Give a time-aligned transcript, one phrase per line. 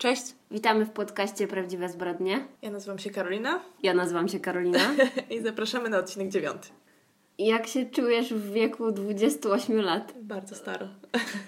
[0.00, 2.44] Cześć, Witamy w podcaście Prawdziwe Zbrodnie.
[2.62, 4.78] ja nazywam się Karolina Ja nazywam się Karolina.
[5.30, 6.68] i zapraszamy na odcinek dziewiąty.
[7.38, 10.14] Jak się czujesz w wieku 28 lat?
[10.22, 10.88] Bardzo staro.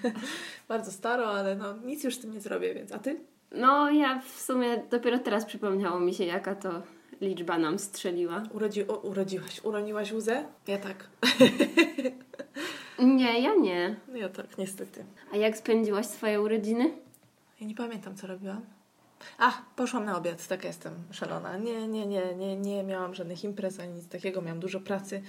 [0.67, 3.19] Bardzo staro, ale no nic już z tym nie zrobię, więc a ty?
[3.51, 6.81] No, ja w sumie dopiero teraz przypomniało mi się, jaka to
[7.21, 8.43] liczba nam strzeliła.
[8.51, 10.45] Urodzi, o, urodziłaś, uroniłaś łzę?
[10.67, 11.07] Ja tak.
[12.99, 13.95] Nie, ja nie.
[14.07, 15.05] No ja tak, niestety.
[15.33, 16.91] A jak spędziłaś swoje urodziny?
[17.61, 18.61] Ja nie pamiętam, co robiłam.
[19.37, 21.57] A, poszłam na obiad, taka jestem szalona.
[21.57, 25.21] Nie, nie, nie, nie, nie miałam żadnych imprez ani nic takiego, miałam dużo pracy,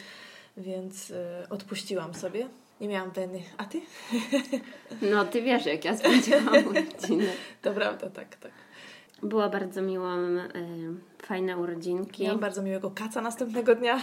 [0.56, 1.16] więc y,
[1.50, 2.48] odpuściłam sobie.
[2.80, 3.42] Nie miałam weny.
[3.58, 3.80] A ty?
[5.12, 7.26] No, ty wiesz, jak ja spędziłam urodziny.
[7.62, 8.52] To prawda, tak, tak.
[9.22, 12.22] Była bardzo miła, y, fajne urodzinki.
[12.22, 14.00] Miałam bardzo miłego kaca następnego dnia.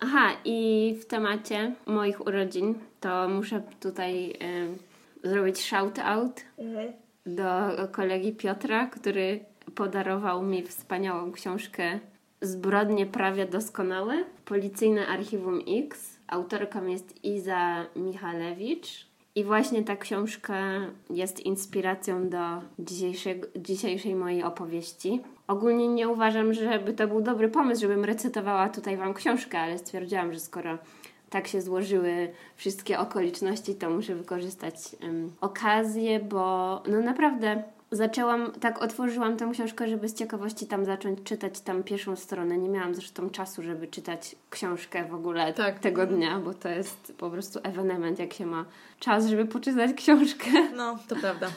[0.00, 4.93] Aha, i w temacie moich urodzin to muszę tutaj y,
[5.24, 6.44] zrobić shout-out
[7.26, 7.44] do
[7.92, 9.40] kolegi Piotra, który
[9.74, 12.00] podarował mi wspaniałą książkę
[12.44, 14.24] Zbrodnie prawie doskonałe.
[14.44, 16.18] Policyjne Archiwum X.
[16.26, 19.06] Autorką jest Iza Michalewicz.
[19.34, 20.56] I właśnie ta książka
[21.10, 22.38] jest inspiracją do
[22.78, 25.20] dzisiejszego, dzisiejszej mojej opowieści.
[25.46, 30.32] Ogólnie nie uważam, żeby to był dobry pomysł, żebym recytowała tutaj Wam książkę, ale stwierdziłam,
[30.32, 30.78] że skoro
[31.30, 38.82] tak się złożyły wszystkie okoliczności, to muszę wykorzystać em, okazję, bo no naprawdę zaczęłam, tak
[38.82, 42.58] otworzyłam tę książkę, żeby z ciekawości tam zacząć czytać tam pierwszą stronę.
[42.58, 45.78] Nie miałam zresztą czasu, żeby czytać książkę w ogóle Tak.
[45.78, 48.64] tego dnia, bo to jest po prostu ewenement, jak się ma
[49.00, 50.50] czas, żeby poczytać książkę.
[50.76, 51.50] No, to prawda.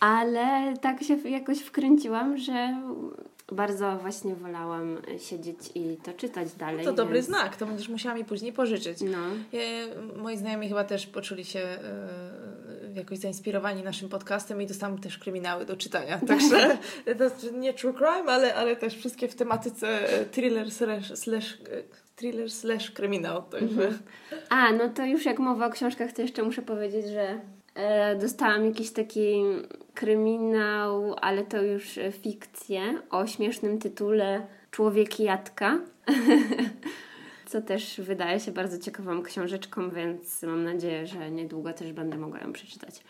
[0.00, 2.80] Ale tak się jakoś wkręciłam, że
[3.52, 6.84] bardzo właśnie wolałam siedzieć i to czytać dalej.
[6.84, 9.00] To dobry więc- znak, to będziesz musiała mi później pożyczyć.
[9.00, 9.18] No.
[9.52, 9.60] Ja,
[10.16, 11.78] moi znajomi chyba też poczuli się e,
[12.94, 16.20] jakoś zainspirowani naszym podcastem i dostałam też kryminały do czytania.
[16.28, 16.78] Także
[17.18, 19.88] to jest nie true crime, ale, ale też wszystkie w tematyce
[20.20, 21.82] e, thriller slash, slash, e,
[22.16, 23.42] thriller slash kryminał.
[23.42, 23.92] Także
[24.48, 27.40] A, no to już jak mowa o książkach, to jeszcze muszę powiedzieć, że e,
[28.20, 29.42] dostałam jakiś taki
[29.94, 35.80] kryminał, ale to już e, fikcję o śmiesznym tytule Człowiek Jadka.
[37.46, 42.40] Co też wydaje się bardzo ciekawą książeczką, więc mam nadzieję, że niedługo też będę mogła
[42.40, 43.00] ją przeczytać.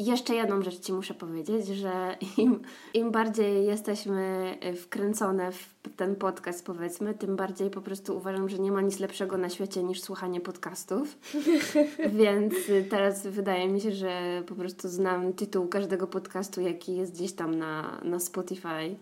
[0.00, 2.60] Jeszcze jedną rzecz Ci muszę powiedzieć, że im,
[2.94, 8.72] im bardziej jesteśmy wkręcone w ten podcast, powiedzmy, tym bardziej po prostu uważam, że nie
[8.72, 11.18] ma nic lepszego na świecie niż słuchanie podcastów.
[12.20, 12.54] Więc
[12.90, 17.54] teraz wydaje mi się, że po prostu znam tytuł każdego podcastu, jaki jest gdzieś tam
[17.54, 18.96] na, na Spotify.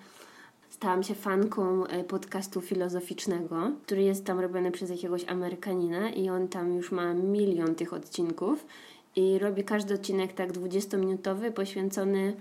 [0.70, 6.48] Stałam się fanką e, podcastu filozoficznego, który jest tam robiony przez jakiegoś Amerykanina i on
[6.48, 8.66] tam już ma milion tych odcinków
[9.16, 12.36] i robi każdy odcinek tak 20-minutowy, poświęcony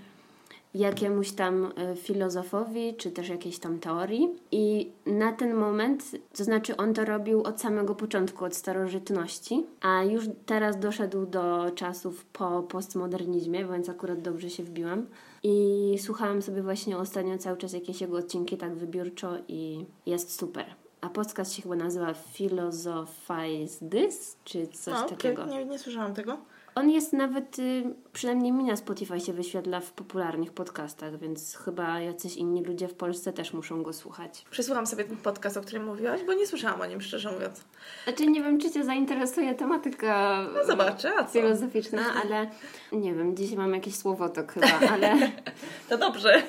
[0.74, 4.28] jakiemuś tam e, filozofowi, czy też jakiejś tam teorii.
[4.52, 6.04] I na ten moment,
[6.36, 11.70] to znaczy on to robił od samego początku, od starożytności, a już teraz doszedł do
[11.74, 15.06] czasów po postmodernizmie, więc akurat dobrze się wbiłam.
[15.42, 20.64] I słuchałam sobie właśnie ostatnio cały czas jakieś jego odcinki tak wybiórczo i jest super.
[21.00, 25.46] A podcast się chyba nazywa Philosophize This, czy coś takiego.
[25.46, 26.38] nie, nie słyszałam tego.
[26.78, 32.00] On jest nawet, y, przynajmniej mi na Spotify się wyświetla w popularnych podcastach, więc chyba
[32.00, 34.44] jacyś inni ludzie w Polsce też muszą go słuchać.
[34.50, 37.64] Przesłucham sobie ten podcast, o którym mówiłaś, bo nie słyszałam o nim, szczerze mówiąc.
[38.04, 41.32] Znaczy nie wiem, czy Cię zainteresuje tematyka No zobaczę, a co?
[41.32, 42.50] filozoficzna, ale
[42.92, 45.14] nie wiem, dzisiaj mam jakieś słowotok chyba, ale,
[45.88, 46.42] To dobrze.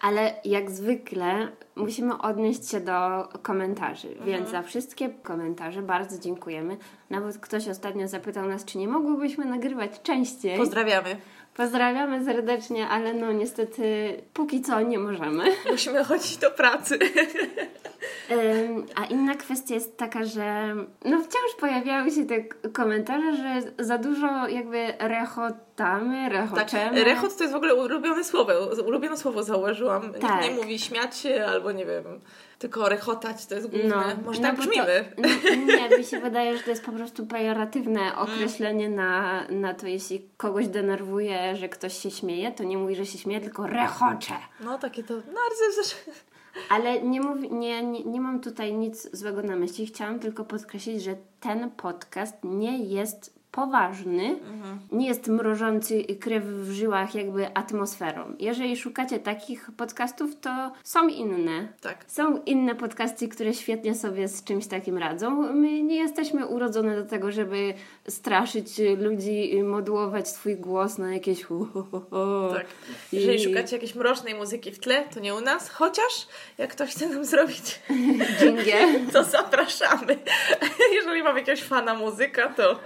[0.00, 6.76] Ale jak zwykle musimy odnieść się do komentarzy, więc za wszystkie komentarze bardzo dziękujemy.
[7.10, 10.58] Nawet ktoś ostatnio zapytał nas, czy nie mogłybyśmy nagrywać częściej.
[10.58, 11.16] Pozdrawiamy.
[11.56, 15.44] Pozdrawiamy serdecznie, ale no niestety póki co nie możemy.
[15.70, 16.98] Musimy chodzić do pracy.
[18.94, 20.74] A inna kwestia jest taka, że
[21.04, 27.04] no wciąż pojawiały się te komentarze, że za dużo jakby rechotamy, Tak, rechoczemy.
[27.04, 28.52] rechot to jest w ogóle ulubione słowo.
[28.86, 30.12] Ulubione słowo założyłam.
[30.12, 30.22] Tak.
[30.42, 32.04] Nikt nie mówi śmiać się albo nie wiem,
[32.58, 34.16] tylko rechotać to jest główne.
[34.24, 34.68] Może tak bo to-
[35.18, 35.28] no,
[35.88, 40.28] nie, mi się wydaje, że to jest po prostu pejoratywne określenie na, na to, jeśli
[40.36, 44.34] kogoś denerwuje, że ktoś się śmieje, to nie mówi, że się śmieje, tylko rechocze.
[44.60, 45.14] No takie to.
[45.14, 45.40] No
[46.68, 49.86] ale nie, mówi, nie, nie, nie mam tutaj nic złego na myśli.
[49.86, 54.38] Chciałam tylko podkreślić, że ten podcast nie jest poważny,
[54.92, 58.36] nie jest mrożący krew w żyłach jakby atmosferą.
[58.38, 61.68] Jeżeli szukacie takich podcastów, to są inne.
[61.80, 62.04] Tak.
[62.08, 65.52] Są inne podcasty, które świetnie sobie z czymś takim radzą.
[65.52, 67.74] My nie jesteśmy urodzone do tego, żeby
[68.08, 68.68] straszyć
[68.98, 72.54] ludzi, modułować swój głos na jakieś hu, hu, hu, hu.
[72.54, 72.66] Tak.
[73.12, 76.90] Jeżeli I- szukacie jakiejś mrocznej muzyki w tle, to nie u nas, chociaż jak ktoś
[76.90, 77.80] chce nam zrobić,
[78.38, 78.88] Dżingiel.
[79.12, 80.18] to zapraszamy.
[80.96, 82.78] Jeżeli mam jakiegoś fana muzyka, to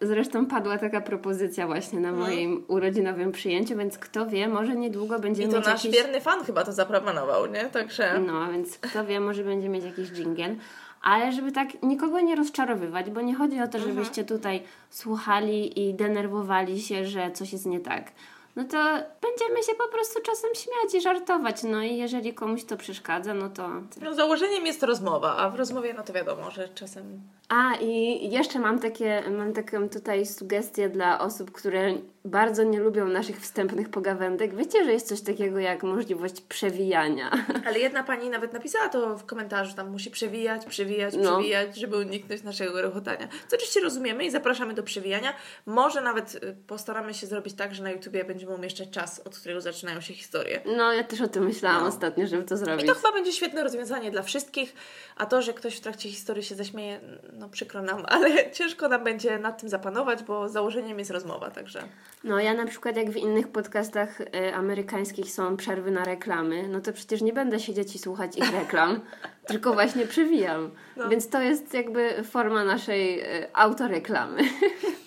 [0.00, 5.20] Zresztą padła taka propozycja właśnie na moim urodzinowym przyjęciu, więc kto wie, może niedługo i
[5.20, 6.00] będziemy to mieć nasz jakiś...
[6.00, 7.64] wierny fan chyba to zaproponował, nie?
[7.64, 10.56] Także No, więc kto wie, może będzie mieć jakiś dżingiel.
[11.02, 15.94] Ale żeby tak nikogo nie rozczarowywać, bo nie chodzi o to, żebyście tutaj słuchali i
[15.94, 18.12] denerwowali się, że coś jest nie tak.
[18.56, 18.78] No to
[19.22, 21.62] będziemy się po prostu czasem śmiać i żartować.
[21.62, 23.68] No i jeżeli komuś to przeszkadza, no to
[24.02, 28.58] no, założeniem jest rozmowa, a w rozmowie no to wiadomo, że czasem A i jeszcze
[28.58, 31.94] mam takie, mam taką tutaj sugestię dla osób, które
[32.26, 34.54] bardzo nie lubią naszych wstępnych pogawędek.
[34.56, 37.30] Wiecie, że jest coś takiego jak możliwość przewijania.
[37.66, 41.32] Ale jedna pani nawet napisała to w komentarzu, tam musi przewijać, przewijać, No.
[41.36, 43.28] przewijać, żeby uniknąć naszego rechotania.
[43.48, 45.32] Co oczywiście rozumiemy i zapraszamy do przewijania.
[45.66, 49.60] Może nawet y, postaramy się zrobić tak, że na YouTubie będziemy umieszczać czas, od którego
[49.60, 50.60] zaczynają się historie.
[50.76, 51.88] No, ja też o tym myślałam No.
[51.88, 52.86] ostatnio, żeby to I zrobić.
[52.86, 54.74] to chyba będzie świetne rozwiązanie dla wszystkich,
[55.16, 57.00] a to, że ktoś w trakcie historii się zaśmieje,
[57.32, 61.82] no przykro nam, ale ciężko nam będzie nad tym zapanować, bo założeniem jest rozmowa, także...
[62.26, 66.80] No, ja na przykład jak w innych podcastach y, amerykańskich są przerwy na reklamy, no
[66.80, 69.00] to przecież nie będę siedzieć i słuchać ich reklam,
[69.48, 70.70] tylko właśnie przewijam.
[70.96, 71.08] No.
[71.08, 74.42] Więc to jest jakby forma naszej y, autoreklamy.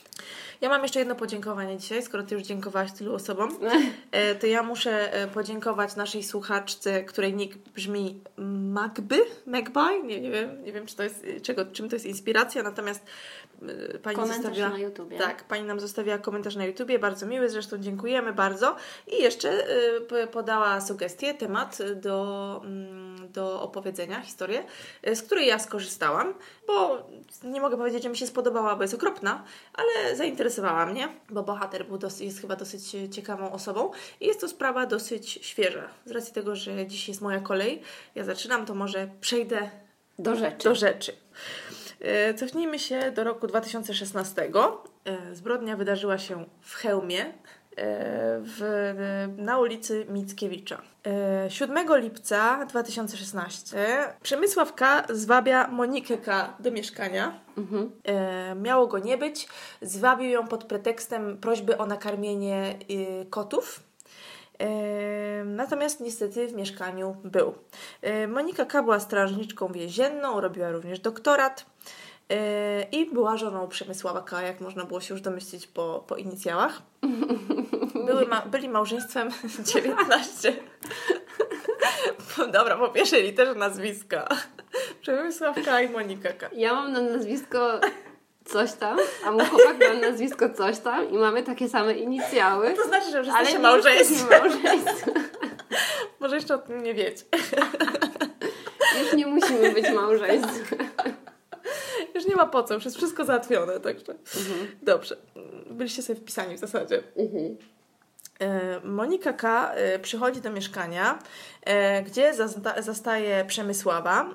[0.61, 3.49] Ja mam jeszcze jedno podziękowanie dzisiaj, skoro Ty już dziękowałaś tylu osobom,
[4.11, 10.31] e, to ja muszę e, podziękować naszej słuchaczce, której nick brzmi Magby, Magby, nie, nie
[10.31, 13.05] wiem, nie wiem czy to jest, czego, czym to jest inspiracja, natomiast
[13.61, 14.69] e, Pani Komentarz zostawiła...
[14.69, 15.17] na YouTubie.
[15.17, 18.75] Tak, Pani nam zostawiła komentarz na YouTubie, bardzo miły, zresztą dziękujemy bardzo.
[19.07, 19.67] I jeszcze
[20.31, 24.63] podała sugestię, temat do, mm, do opowiedzenia, historię,
[25.13, 26.33] z której ja skorzystałam,
[26.67, 27.07] bo
[27.43, 30.15] nie mogę powiedzieć, że mi się spodobała, bo jest okropna, ale
[30.49, 33.91] zainteresowała mnie, bo bohater był dosyć, jest chyba dosyć ciekawą osobą
[34.21, 35.87] i jest to sprawa dosyć świeża.
[36.05, 37.81] Z racji tego, że dziś jest moja kolej,
[38.15, 39.69] ja zaczynam, to może przejdę
[40.19, 40.63] Do rzeczy.
[40.69, 41.13] do rzeczy.
[41.99, 44.51] E, Cofnijmy się do roku 2016.
[45.05, 47.33] E, Zbrodnia wydarzyła się w Chełmie,
[48.41, 48.93] w,
[49.37, 50.81] na ulicy Mickiewicza.
[51.05, 53.77] E, 7 lipca 2016
[54.23, 55.03] Przemysław K.
[55.09, 56.53] zwabia Monikę K.
[56.59, 57.39] do mieszkania.
[57.57, 57.91] Mhm.
[58.03, 59.47] E, miało go nie być.
[59.81, 63.79] Zwabił ją pod pretekstem prośby o nakarmienie y, kotów.
[64.59, 64.69] E,
[65.45, 67.53] Natomiast niestety w mieszkaniu był.
[68.01, 68.83] E, Monika K.
[68.83, 71.65] była strażniczką więzienną, robiła również doktorat e,
[72.91, 76.81] i była żoną Przemysława K., jak można było się już domyślić po, po inicjałach.
[78.05, 79.29] Były ma- byli małżeństwem
[79.73, 80.53] 19.
[82.35, 84.27] Po- Dobra, po pierwszej literze nazwiska.
[85.01, 85.81] Przemysław K.
[85.81, 86.49] i Monika K.
[86.53, 87.79] Ja mam na nazwisko
[88.45, 92.73] coś tam, a mój chłopak ma na nazwisko coś tam i mamy takie same inicjały.
[92.73, 94.39] To znaczy, że Ale jesteśmy małżeństwem.
[94.41, 95.13] małżeństwem.
[96.19, 97.23] Może jeszcze o tym nie wiecie.
[99.03, 100.79] Już nie musimy być małżeństwem.
[102.15, 104.15] Już nie ma po co, już jest wszystko załatwione, także
[104.81, 105.17] dobrze.
[105.69, 107.03] Byliście sobie wpisani w zasadzie.
[108.39, 109.71] E, Monika K.
[109.73, 111.19] e, przychodzi do mieszkania,
[111.63, 112.33] e, gdzie
[112.79, 114.29] zastaje Przemysława,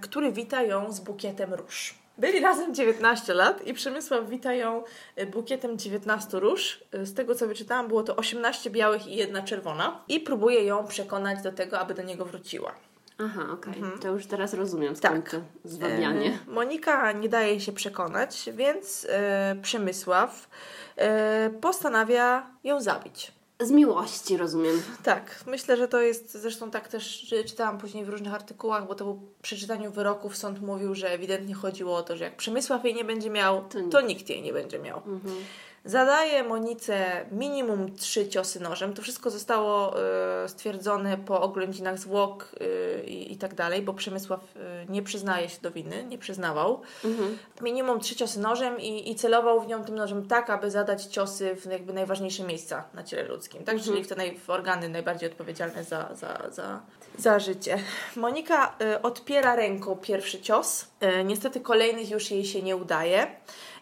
[0.00, 1.94] który wita ją z bukietem róż.
[2.18, 4.82] Byli razem 19 lat i Przemysław wita ją
[5.32, 6.84] bukietem 19 róż.
[6.92, 10.04] Z tego co wyczytałam, było to 18 białych i jedna czerwona.
[10.08, 12.74] I próbuje ją przekonać do tego, aby do niego wróciła.
[13.18, 13.74] Aha, okej.
[14.00, 15.36] To już teraz rozumiem Tak.
[15.64, 16.38] zwabianie.
[16.46, 20.48] Monika nie daje się przekonać, więc e, Przemysław
[20.96, 23.32] e, postanawia ją zabić.
[23.60, 24.82] Z miłości rozumiem.
[25.04, 29.04] Tak, myślę, że to jest, zresztą tak też czytałam później w różnych artykułach, bo to
[29.04, 33.04] po przeczytaniu wyroków sąd mówił, że ewidentnie chodziło o to, że jak Przemysław jej nie
[33.04, 34.08] będzie miał, To to, nikt.
[34.08, 35.02] nikt jej nie będzie miał.
[35.84, 38.94] Zadaje Monice minimum trzy ciosy nożem.
[38.94, 40.02] To wszystko zostało
[40.44, 45.48] e, stwierdzone po oględzinach zwłok e, i, i tak dalej, bo Przemysław e, nie przyznaje
[45.48, 46.82] się do winy, nie przyznawał.
[47.60, 51.56] Minimum trzy ciosy nożem i, i celował w nią tym nożem tak, aby zadać ciosy
[51.56, 53.80] w jakby najważniejsze miejsca na ciele ludzkim, tak?
[53.80, 56.80] Czyli w te naj, w organy najbardziej odpowiedzialne za, za, za,
[57.18, 57.78] za życie.
[58.16, 60.86] Monika odpiera ręką pierwszy cios.
[61.24, 63.26] Niestety kolejnych już jej się nie udaje.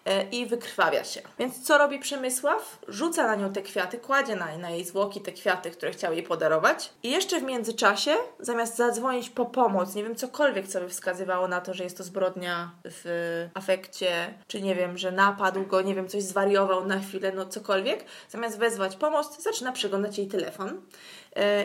[0.06, 1.20] E, i wykrwawia się.
[1.38, 2.78] Więc co robi Przemysław?
[2.88, 6.22] Rzuca na nią te kwiaty, kładzie na, na jej zwłoki te kwiaty, które chciał jej
[6.22, 11.48] podarować i jeszcze w międzyczasie, zamiast zadzwonić po pomoc, nie wiem, cokolwiek, co by wskazywało
[11.48, 15.94] na to, że jest to zbrodnia w afekcie, czy nie wiem, że napadł go, nie
[15.94, 20.80] wiem, coś zwariował na chwilę, no cokolwiek, zamiast wezwać pomoc, zaczyna przeglądać jej telefon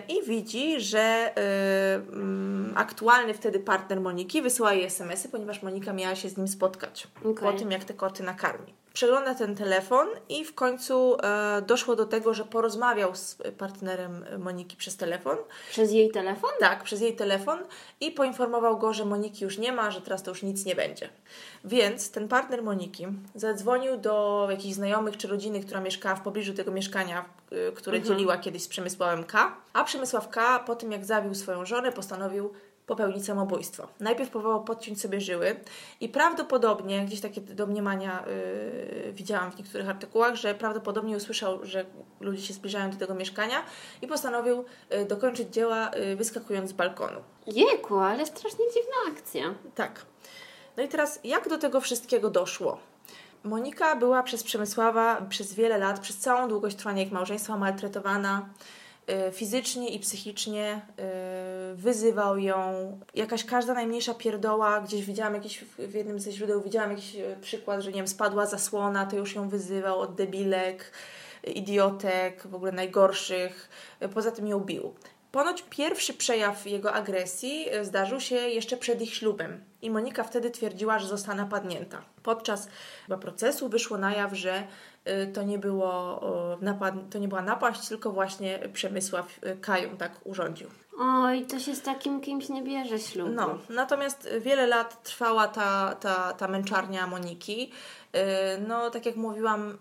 [0.08, 1.34] i widzi, że
[2.72, 7.08] y, aktualny wtedy partner Moniki wysyła jej SMS-y, ponieważ Monika miała się z nim spotkać
[7.24, 7.52] okay.
[7.52, 8.74] po tym, jak te koty nakarmi.
[8.94, 14.78] Przegląda ten telefon i w końcu e, doszło do tego, że porozmawiał z partnerem Moniki
[14.78, 15.38] przez telefon.
[15.70, 16.50] Przez jej telefon?
[16.60, 17.60] Tak, przez jej telefon
[18.02, 21.10] i poinformował go, że Moniki już nie ma, że teraz to już nic nie będzie.
[21.66, 26.72] Więc ten partner Moniki zadzwonił do jakichś znajomych czy rodziny, która mieszkała w pobliżu tego
[26.72, 28.16] mieszkania, y, które mhm.
[28.16, 29.56] dzieliła kiedyś z Przemysławem K.
[29.74, 30.60] A Przemysław K.
[30.60, 32.54] po tym jak zabił swoją żonę postanowił
[32.92, 33.88] popełnić samobójstwo.
[34.00, 35.56] Najpierw próbował podciąć sobie żyły
[36.00, 38.24] i prawdopodobnie, gdzieś takie domniemania
[39.06, 41.86] yy, widziałam w niektórych artykułach, że prawdopodobnie usłyszał, że
[42.20, 43.64] ludzie się zbliżają do tego mieszkania
[44.02, 47.20] i postanowił yy, dokończyć dzieła yy, wyskakując z balkonu.
[47.48, 49.54] Jejku, ale strasznie dziwna akcja.
[49.76, 50.06] Tak.
[50.78, 52.78] No i teraz, jak do tego wszystkiego doszło?
[53.44, 58.50] Monika była przez Przemysława przez wiele lat, przez całą długość trwania ich małżeństwa maltretowana
[59.32, 60.82] fizycznie i psychicznie.
[61.72, 63.00] Y, wyzywał ją.
[63.16, 67.82] Jakaś każda najmniejsza pierdoła, gdzieś widziałam jakiś, w jednym ze źródeł widziałam jakiś y, przykład,
[67.82, 70.92] że nie wiem, spadła zasłona, to już ją wyzywał od debilek,
[71.44, 73.70] idiotek, w ogóle najgorszych.
[74.14, 74.94] Poza tym ją bił.
[75.32, 81.00] Ponoć pierwszy przejaw jego agresji zdarzył się jeszcze przed ich ślubem i Monika wtedy twierdziła,
[81.00, 82.02] że została napadnięta.
[82.24, 82.68] Podczas
[83.22, 84.64] procesu wyszło na jaw, że
[85.34, 86.22] to nie, było,
[86.62, 90.68] napad, to nie była napaść, tylko właśnie Przemysław Kają tak urządził.
[91.00, 93.32] Oj, to się z takim kimś nie bierze ślubu.
[93.32, 97.72] No, natomiast wiele lat trwała ta, ta, ta męczarnia Moniki.
[98.16, 99.76] Y, no, tak jak mówiłam, y,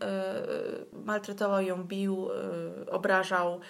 [1.04, 2.28] maltretował ją, bił,
[2.86, 3.60] y, obrażał,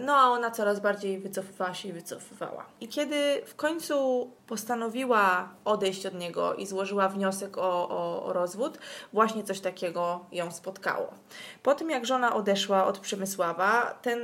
[0.00, 2.66] no a ona coraz bardziej wycofywała się i wycofywała.
[2.80, 8.78] I kiedy w końcu postanowiła odejść od niego i złożyła wniosek o, o, o rozwód,
[9.12, 11.14] właśnie coś takiego ją spotkało.
[11.62, 14.20] Po tym jak żona odeszła od Przemysława, ten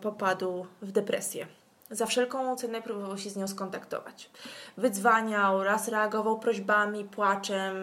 [0.00, 1.46] popadł w depresję
[1.90, 4.30] za wszelką cenę próbował się z nią skontaktować.
[4.76, 7.76] Wydzwaniał, raz reagował prośbami, płaczem,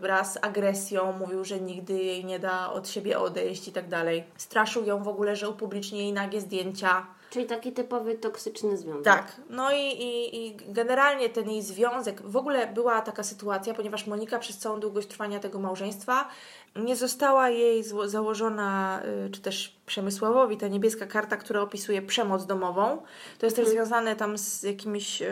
[0.00, 4.24] yy, raz agresją, mówił, że nigdy jej nie da od siebie odejść i tak dalej.
[4.36, 7.06] Straszył ją w ogóle, że upublicznie jej nagie zdjęcia.
[7.30, 9.04] Czyli taki typowy toksyczny związek.
[9.04, 9.40] Tak.
[9.50, 14.38] No i, i, i generalnie ten jej związek, w ogóle była taka sytuacja, ponieważ Monika
[14.38, 16.28] przez całą długość trwania tego małżeństwa
[16.76, 23.02] nie została jej założona, y, czy też Przemysławowi, ta niebieska karta, która opisuje przemoc domową.
[23.38, 23.76] To jest też mhm.
[23.76, 25.22] związane tam z jakimiś,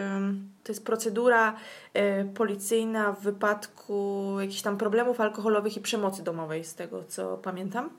[0.64, 1.56] to jest procedura
[1.96, 7.90] y, policyjna w wypadku jakichś tam problemów alkoholowych i przemocy domowej, z tego co pamiętam.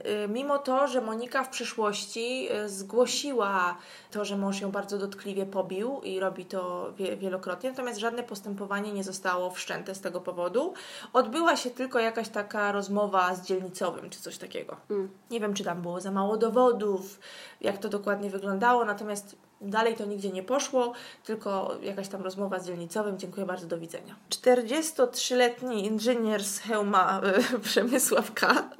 [0.00, 3.76] Y, mimo to, że Monika w przyszłości y, zgłosiła
[4.10, 9.04] to, że mąż ją bardzo dotkliwie pobił i robi to wielokrotnie, natomiast żadne postępowanie nie
[9.04, 10.74] zostało wszczęte z tego powodu.
[11.12, 14.76] Odbyła się tylko jakaś taka rozmowa z dzielnicowym czy coś takiego.
[14.90, 15.10] Mm.
[15.30, 17.20] Nie wiem, czy tam było za mało dowodów,
[17.60, 20.92] jak to dokładnie wyglądało, natomiast Dalej to nigdzie nie poszło,
[21.24, 23.18] tylko jakaś tam rozmowa z dzielnicowym.
[23.18, 24.16] Dziękuję bardzo, do widzenia.
[24.30, 27.20] 43-letni inżynier z Hełma
[27.54, 28.70] y, Przemysław K.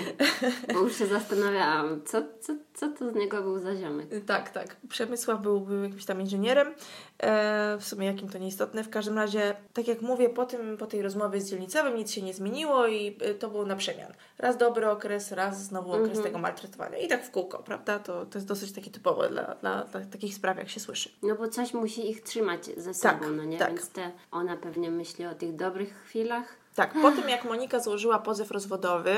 [0.74, 4.08] Bo już się zastanawiałam, co, co, co to z niego był za ziomek.
[4.26, 4.76] Tak, tak.
[4.88, 6.74] Przemysław był, był jakimś tam inżynierem.
[7.20, 8.84] E, w sumie jakim to nieistotne.
[8.84, 12.22] W każdym razie, tak jak mówię, po, tym, po tej rozmowie z dzielnicowym nic się
[12.22, 14.12] nie zmieniło i y, to było na przemian.
[14.38, 16.22] Raz dobry okres, raz znowu okres -hmm.
[16.22, 16.98] tego maltretowania.
[16.98, 17.98] I tak w kółko, prawda?
[17.98, 21.10] To, to jest dosyć takie typowe dla, dla, dla takich spraw, jak się słyszy.
[21.22, 23.58] No bo coś musi ich trzymać ze sobą, tak, no nie?
[23.58, 23.68] Tak.
[23.68, 26.56] Więc te, ona pewnie myśli o tych dobrych chwilach.
[26.74, 29.14] Tak, po tym jak Monika złożyła pozew rozwodowy,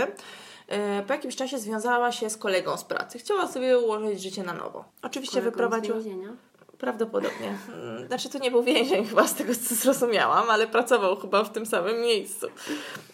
[0.69, 3.19] e, po jakimś czasie związała się z kolegą z pracy.
[3.19, 4.85] Chciała sobie ułożyć życie na nowo.
[5.03, 6.01] Oczywiście wyprowadziła.
[6.01, 6.37] Z więzienia?
[6.83, 7.59] Prawdopodobnie.
[8.07, 11.67] Znaczy to nie był więzień chyba z tego co zrozumiałam, ale pracował chyba w tym
[11.67, 12.47] samym miejscu.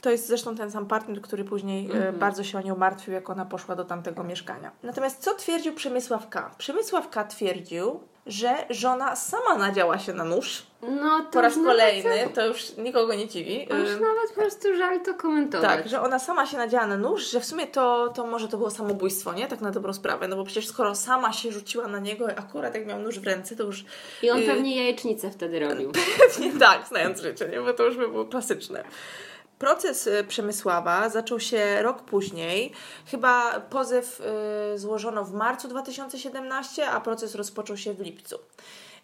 [0.00, 2.18] To jest zresztą ten sam partner, który później mm -hmm.
[2.18, 4.70] bardzo się o nią martwił, jak ona poszła do tamtego mieszkania.
[4.82, 6.50] Natomiast co twierdził Przemysław K?
[6.58, 10.62] Przemysław K twierdził, że żona sama nadziała się na nóż.
[10.82, 13.72] No to po raz kolejny, to już nikogo nie dziwi.
[13.72, 15.70] Aż nawet po prostu żal to komentować.
[15.70, 18.56] Tak, że ona sama się nadziała na nóż, że w sumie to, to może to
[18.56, 19.46] było samobójstwo, nie?
[19.46, 22.86] Tak na dobrą sprawę, no bo przecież skoro sama się rzuciła na niego, akurat jak
[22.86, 23.84] miał nóż w ręce, to już...
[24.22, 25.92] I on y pewnie jajecznicę wtedy robił.
[26.28, 27.60] Pewnie tak, znając życie, nie?
[27.60, 28.84] Bo to już by było klasyczne.
[29.58, 32.72] Proces y, Przemysława zaczął się rok później.
[33.06, 34.20] Chyba pozew
[34.74, 38.38] y, złożono w marcu 2017, a proces rozpoczął się w lipcu.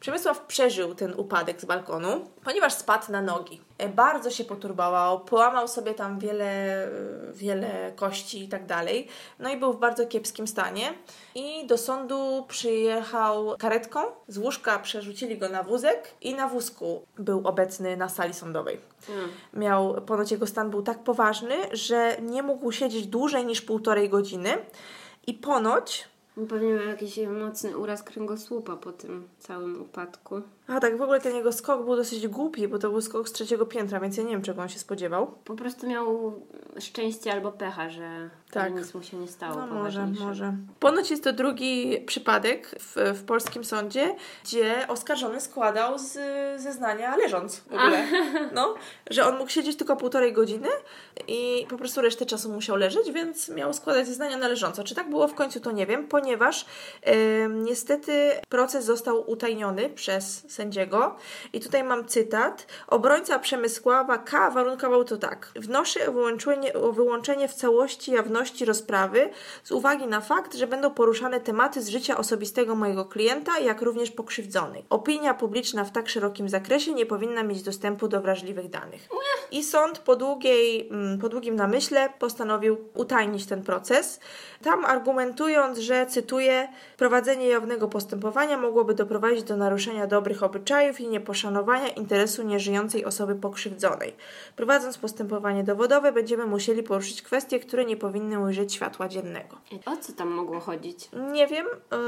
[0.05, 2.09] Przemysław przeżył ten upadek z balkonu,
[2.45, 3.61] ponieważ spadł na nogi.
[3.79, 6.91] E, Bardzo się poturbował, połamał sobie tam wiele, e,
[7.33, 9.09] wiele kości i tak dalej.
[9.39, 10.95] No i był w bardzo kiepskim stanie.
[11.35, 17.49] I do sądu przyjechał karetką, z łóżka przerzucili go na wózek i na wózku był
[17.49, 18.81] obecny na sali sądowej.
[19.53, 24.59] Miał, ponoć jego stan był tak poważny, że nie mógł siedzieć dłużej niż półtorej godziny.
[25.27, 26.09] I ponoć
[26.49, 30.43] Pewnie miał jakiś mocny uraz kręgosłupa po tym całym upadku.
[30.67, 33.33] A tak, w ogóle ten jego skok był dosyć głupi, bo to był skok z
[33.33, 35.27] trzeciego piętra, więc ja nie wiem, czego on się spodziewał.
[35.45, 36.33] Po prostu miał
[36.81, 38.75] szczęście albo pecha, że Tak.
[38.75, 39.67] nic mu się nie stało.
[39.67, 40.55] No może, może.
[40.81, 46.13] Ponoć jest to drugi przypadek w, w polskim sądzie, gdzie oskarżony składał z
[46.63, 48.07] zeznania leżąc w ogóle.
[48.53, 48.75] No,
[49.11, 50.69] że on mógł siedzieć tylko półtorej godziny
[51.29, 54.85] i po prostu resztę czasu musiał leżeć, więc miał składać zeznania na leżąco.
[54.85, 56.67] Czy tak było w końcu, to nie wiem, ponieważ
[57.51, 61.17] niestety proces został utajniony przez sędziego.
[61.53, 62.67] I tutaj mam cytat.
[62.87, 64.51] Obrońca Przemysława K.
[64.51, 65.53] warunkował to tak.
[65.57, 69.31] Wnoszę o wyłączenie, o wyłączenie w całości jawności rozprawy
[69.65, 74.11] z uwagi na fakt, że będą poruszane tematy z życia osobistego mojego klienta, jak również
[74.11, 74.85] pokrzywdzonej.
[74.91, 79.09] Opinia publiczna w tak szerokim zakresie nie powinna mieć dostępu do wrażliwych danych.
[79.51, 84.21] I sąd po, długiej, mm, po długim namyśle postanowił utajnić ten proces.
[84.63, 91.89] Tam argumentując, że cytuję, prowadzenie jawnego postępowania mogłoby doprowadzić do naruszenia dobrych obyczajów i nieposzanowania
[91.89, 94.15] interesu nieżyjącej osoby pokrzywdzonej.
[94.57, 99.57] Prowadząc postępowanie dowodowe, będziemy musieli poruszyć kwestie, które nie powinny ujrzeć światła dziennego.
[99.87, 101.09] O co tam mogło chodzić?
[101.33, 101.67] Nie wiem,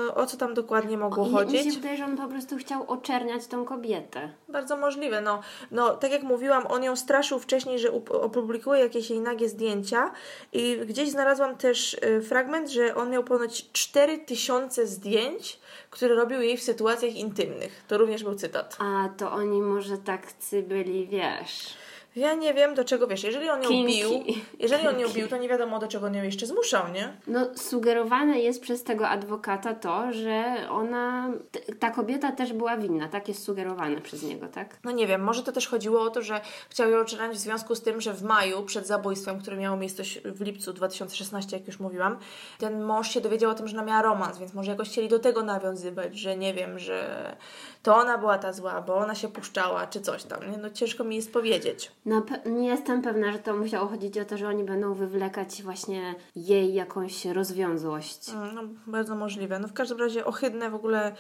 [0.09, 1.65] y, o co tam dokładnie mogło I, chodzić.
[1.65, 4.33] Mi się wydaje, że on po prostu chciał oczerniać tą kobietę.
[4.49, 5.21] Bardzo możliwe.
[5.21, 5.41] No,
[5.71, 10.13] no, tak jak mówiłam, on ją straszył wcześniej, że opublikuje jakieś jej nagie zdjęcia
[10.53, 16.57] i gdzieś znalazłam też y, fragment, że on miał ponoć 4000 zdjęć, które robił jej
[16.57, 17.85] w sytuacjach intymnych.
[17.89, 18.77] To również był cytat.
[18.79, 21.75] A to oni może takcy byli, wiesz.
[22.17, 23.99] Ja nie wiem, do czego, wiesz, jeżeli on ją Kinki.
[23.99, 24.11] bił,
[24.59, 27.17] jeżeli on ją bił, to nie wiadomo, do czego on ją jeszcze zmuszał, nie?
[27.27, 31.31] No, sugerowane jest przez tego adwokata to, że ona,
[31.79, 33.09] ta kobieta też była winna.
[33.09, 34.79] Tak jest sugerowane przez niego, tak?
[34.85, 37.75] No nie wiem, może to też chodziło o to, że chciał ją oczerniać w związku
[37.75, 41.81] z tym, że w maju przed zabójstwem, które miało miejsce w lipcu 2016, jak już
[41.81, 42.19] mówiłam,
[42.59, 45.19] ten mąż się dowiedział o tym, że ona miała romans, więc może jakoś chcieli do
[45.19, 47.37] tego nawiązywać, że nie wiem, że
[47.83, 50.59] to ona była ta zła, bo ona się puszczała, czy coś tam, nie?
[50.59, 51.91] No ciężko mi jest powiedzieć.
[52.07, 56.15] No, nie jestem pewna, że to musiało chodzić o to, że oni będą wywlekać właśnie
[56.37, 58.29] jej jakąś rozwiązłość.
[58.29, 59.59] Mm, No, bardzo możliwe.
[59.59, 61.15] No w każdym razie ohydne w ogóle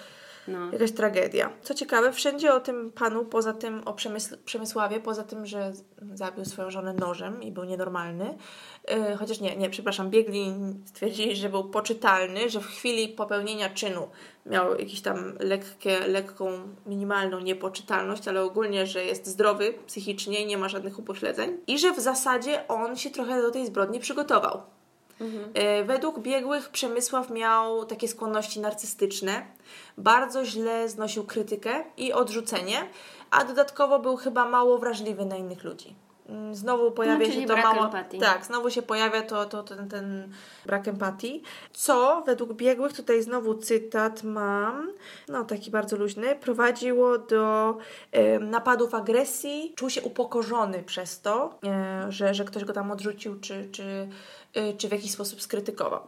[0.48, 0.72] No.
[0.72, 1.50] jakaś tragedia.
[1.62, 5.72] Co ciekawe, wszędzie o tym panu, poza tym o Przemysl- Przemysławie, poza tym, że
[6.14, 8.38] zabił swoją żonę nożem i był nienormalny,
[8.88, 14.08] yy, chociaż nie, nie, przepraszam, biegli stwierdzili, że był poczytalny, że w chwili popełnienia czynu
[14.46, 16.50] miał jakąś tam lekkie, lekką,
[16.86, 22.00] minimalną niepoczytalność, ale ogólnie, że jest zdrowy psychicznie nie ma żadnych upośledzeń i że w
[22.00, 24.62] zasadzie on się trochę do tej zbrodni przygotował.
[25.54, 29.46] E, Według biegłych Przemysław miał takie skłonności narcystyczne,
[29.98, 32.76] bardzo źle znosił krytykę i odrzucenie,
[33.30, 35.94] a dodatkowo był chyba mało wrażliwy na innych ludzi.
[36.28, 37.84] Mm, Znowu pojawia No, się to mało.
[37.84, 38.18] empatii.
[38.18, 40.28] Tak, znowu się pojawia to, to, ten, ten
[40.66, 41.42] brak empatii.
[41.72, 44.92] Co według biegłych, tutaj znowu cytat mam,
[45.28, 47.76] no taki bardzo luźny, prowadziło do
[48.12, 49.72] e, napadów agresji.
[49.76, 54.08] Czuł się upokorzony przez to, e, że, że ktoś go tam odrzucił, czy, czy,
[54.78, 56.00] czy w jakiś sposób skrytykował.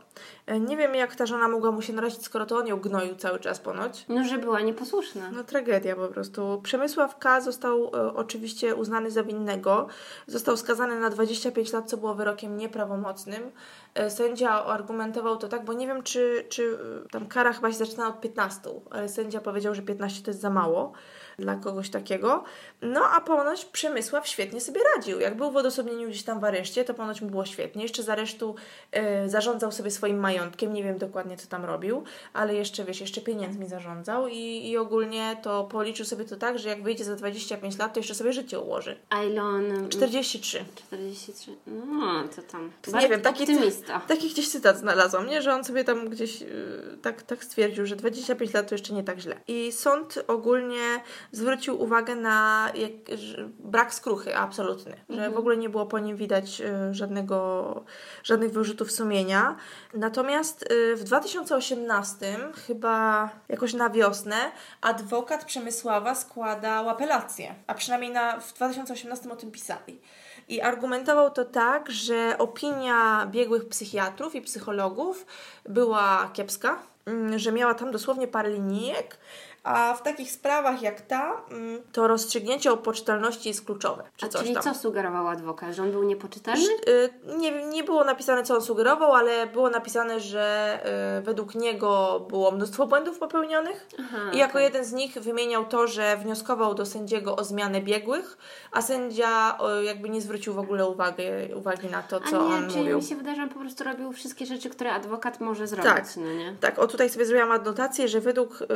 [0.47, 3.17] E, nie wiem, jak ta żona mogła mu się narazić, skoro to on ją gnoił
[3.17, 4.05] cały czas ponoć.
[4.09, 5.31] No, że była nieposłuszna.
[5.31, 6.61] No tragedia po prostu.
[6.63, 7.41] Przemysław K.
[7.41, 9.87] został e, oczywiście uznany za winnego.
[10.27, 13.51] Został skazany na 25 lat, co było wyrokiem nieprawomocnym.
[13.95, 17.79] E, sędzia argumentował to tak, bo nie wiem, czy, czy e, tam kara chyba się
[17.79, 20.93] zaczyna od 15, ale sędzia powiedział, że 15 to jest za mało
[21.39, 22.45] dla kogoś takiego.
[22.83, 25.21] No a ponoć Przemysław świetnie sobie radził.
[25.21, 27.83] Jak był w odosobnieniu gdzieś tam w areszcie, to ponoć mu było świetnie.
[27.83, 28.55] Jeszcze z aresztu
[28.93, 33.21] e, zarządzał sobie swoim majątkiem, nie wiem dokładnie co tam robił, ale jeszcze wiesz, jeszcze
[33.21, 37.79] pieniędzmi zarządzał i, i ogólnie to policzył sobie to tak, że jak wyjdzie za 25
[37.79, 38.97] lat, to jeszcze sobie życie ułoży.
[39.11, 39.89] A ile on...
[39.89, 40.65] 43.
[40.87, 41.57] 43.
[41.67, 42.73] No, to tam.
[43.01, 44.01] nie wiem, taki, optymista.
[44.01, 45.43] taki gdzieś cytat znalazłam, nie?
[45.43, 49.05] że on sobie tam gdzieś yy, tak, tak stwierdził, że 25 lat to jeszcze nie
[49.05, 49.41] tak źle.
[49.49, 51.01] I sąd ogólnie
[51.33, 53.19] zwrócił uwagę na jak,
[53.59, 57.85] brak skruchy absolutny, że w ogóle nie było po nim widać yy, żadnego,
[58.23, 59.57] żadnych wyrzutów sumienia.
[59.95, 64.37] Natomiast yy, w 2018, chyba jakoś na wiosnę,
[64.81, 70.01] adwokat Przemysława składał apelację, a przynajmniej na, w 2018 o tym pisali.
[70.49, 75.27] I argumentował to tak, że opinia biegłych psychiatrów i psychologów
[75.69, 79.19] była kiepska, mm, że miała tam dosłownie parę linijek,
[79.63, 84.03] a w takich sprawach jak ta, mm, to rozstrzygnięcie o poczytalności jest kluczowe.
[84.17, 84.63] Czy A coś czyli tam.
[84.63, 85.75] co sugerował adwokat?
[85.75, 86.65] Że on był niepoczytalny?
[86.89, 90.79] Y, Nie, nie było napisane, co on sugerował, ale było napisane, że
[91.19, 94.65] y, według niego było mnóstwo błędów popełnionych Aha, i jako okej.
[94.65, 98.39] jeden z nich wymieniał to, że wnioskował do sędziego o zmianę biegłych,
[98.73, 101.23] a sędzia jakby nie zwrócił w ogóle uwagi,
[101.57, 102.97] uwagi na to, co A nie, on czyli mówił.
[102.97, 106.07] mi się wydaje, że on po prostu robił wszystkie rzeczy, które adwokat może zrobić, Tak.
[106.17, 106.57] no nie?
[106.61, 108.67] Tak, o tutaj sobie zrobiłam adnotację, że według y,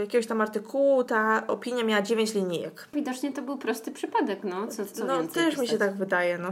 [0.00, 2.88] jakiegoś tam artykułu ta opinia miała 9 linijek.
[2.92, 5.78] Widocznie to był prosty przypadek, no, co, co no też mi się pisać.
[5.78, 6.50] tak wydaje, no.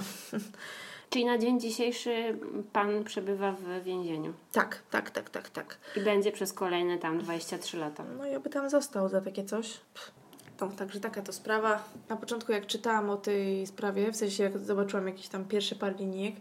[1.11, 2.38] Czyli na dzień dzisiejszy
[2.73, 5.79] pan przebywa w więzieniu Tak, tak, tak, tak, tak.
[5.97, 8.05] i będzie przez kolejne tam 23 lata.
[8.19, 9.66] No ja by tam został za takie coś.
[9.95, 10.12] Pff.
[10.61, 11.85] No, także taka to sprawa.
[12.09, 15.97] Na początku jak czytałam o tej sprawie, w sensie jak zobaczyłam jakieś tam pierwsze par
[15.97, 16.35] linijek,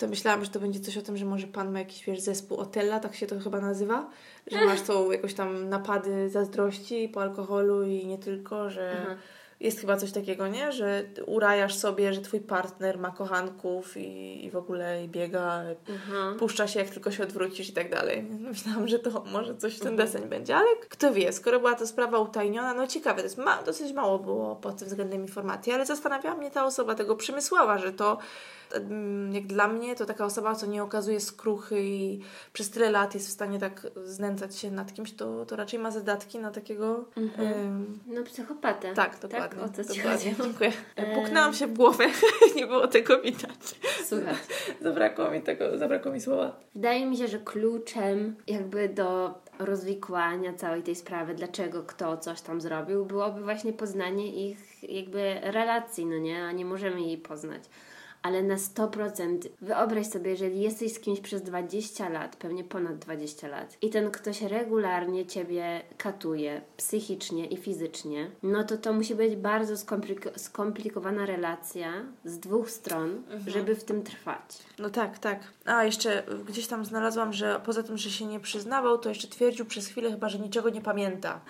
[0.00, 2.58] to myślałam, że to będzie coś o tym, że może pan ma jakiś wiesz, zespół
[2.58, 4.10] Otella, tak się to chyba nazywa,
[4.52, 9.18] że masz tą jakoś tam napady zazdrości po alkoholu i nie tylko, że Mhm.
[9.60, 10.72] jest chyba coś takiego, nie?
[10.72, 16.38] Że urajasz sobie, że twój partner ma kochanków i, i w ogóle biega, Mhm.
[16.38, 18.22] puszcza się, jak tylko się odwrócisz i tak dalej.
[18.50, 20.08] Myślałam, że to może coś w ten Mhm.
[20.08, 23.62] deseń będzie, ale kto wie, skoro była to sprawa utajniona, no ciekawe, to jest ma,
[23.62, 27.92] dosyć mało było pod tym względem informacji, ale zastanawiała mnie ta osoba tego Przemysława, że
[27.92, 28.18] to
[29.32, 32.20] jak dla mnie to taka osoba, co nie okazuje skruchy i
[32.52, 35.90] przez tyle lat jest w stanie tak znęcać się nad kimś, to, to raczej ma
[35.90, 37.04] zadatki na takiego...
[37.38, 38.94] em, No psychopatę.
[38.94, 39.48] tak, dokładnie.
[39.58, 40.30] Tak, o co ci dokładnie.
[40.32, 40.46] chodziło?
[40.48, 40.72] Dziękuję.
[40.96, 41.14] Em.
[41.22, 42.04] Puknęłam się w głowę,
[42.56, 43.74] nie było tego widać.
[44.04, 44.34] Słuchaj.
[44.80, 46.60] Zabrakło mi tego, zabrakło mi słowa.
[46.74, 52.60] Wydaje mi się, że kluczem jakby do rozwikłania całej tej sprawy, dlaczego kto coś tam
[52.60, 56.44] zrobił, byłoby właśnie poznanie ich jakby relacji, no nie?
[56.44, 57.62] A nie możemy jej poznać.
[58.22, 63.48] Ale na 100% wyobraź sobie, jeżeli jesteś z kimś przez 20 lat, pewnie ponad 20
[63.48, 69.36] lat, i ten ktoś regularnie ciebie katuje psychicznie i fizycznie, no to to musi być
[69.36, 71.92] bardzo skompliko- skomplikowana relacja
[72.24, 74.58] z dwóch stron, żeby w tym trwać.
[74.78, 75.40] No tak, tak.
[75.64, 79.64] A jeszcze gdzieś tam znalazłam, że poza tym, że się nie przyznawał, to jeszcze twierdził
[79.66, 81.40] przez chwilę chyba, że niczego nie pamięta.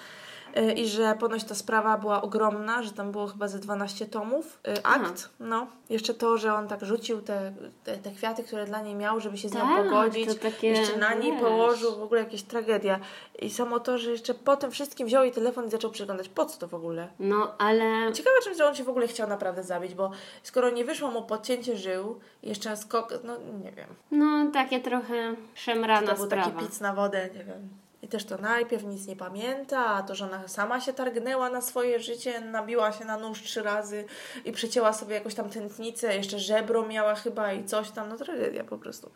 [0.59, 4.59] Y, I że ponoć ta sprawa była ogromna, że tam było chyba ze 12 tomów,
[4.69, 5.29] y, akt.
[5.41, 7.53] No, jeszcze to, że on tak rzucił te,
[7.85, 10.39] te, te kwiaty, które dla niej miał, żeby się z nią Tak, pogodzić.
[10.39, 11.41] takie, jeszcze na niej wiesz.
[11.41, 13.01] położył, w ogóle jakieś tragedia.
[13.39, 16.29] I samo to, że jeszcze po tym wszystkim wziął jej telefon i zaczął przeglądać.
[16.29, 17.09] Po co to w ogóle?
[17.19, 20.11] No, ale Ciekawe, czym że on się w ogóle chciał naprawdę zabić, bo
[20.43, 23.89] skoro nie wyszło mu podcięcie żył, jeszcze skok, no nie wiem.
[24.11, 26.51] No, takie trochę szemrana To był sprawa.
[26.51, 27.69] taki pic na wodę, nie wiem.
[28.03, 31.61] I też to najpierw nic nie pamięta, a to, że ona sama się targnęła na
[31.61, 34.05] swoje życie, nabiła się na nóż trzy razy
[34.45, 38.65] i przecięła sobie jakąś tam tętnicę, jeszcze żebro miała chyba i coś tam, no tragedia
[38.65, 39.11] po prostu.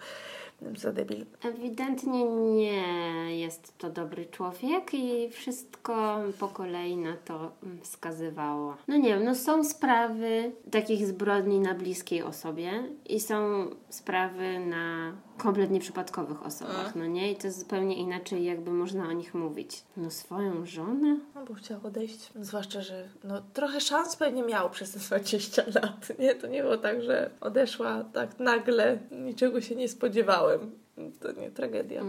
[0.77, 1.27] Za debil.
[1.45, 8.77] Ewidentnie nie jest to dobry człowiek i wszystko po kolei na to mm, wskazywało.
[8.89, 12.71] No nie wiem, no są sprawy takich zbrodni na bliskiej osobie
[13.07, 17.33] i są sprawy na kompletnie przypadkowych osobach, no nie?
[17.33, 19.85] I to jest zupełnie inaczej jakby można o nich mówić.
[19.97, 21.19] No swoją żonę?
[21.35, 22.31] No bo chciał odejść.
[22.41, 26.19] Zwłaszcza, że no, trochę szans pewnie miał przez te 20 lat.
[26.19, 30.71] Nie, to nie było tak, że odeszła tak nagle, niczego się nie spodziewałem.
[31.21, 32.03] To nie tragedia.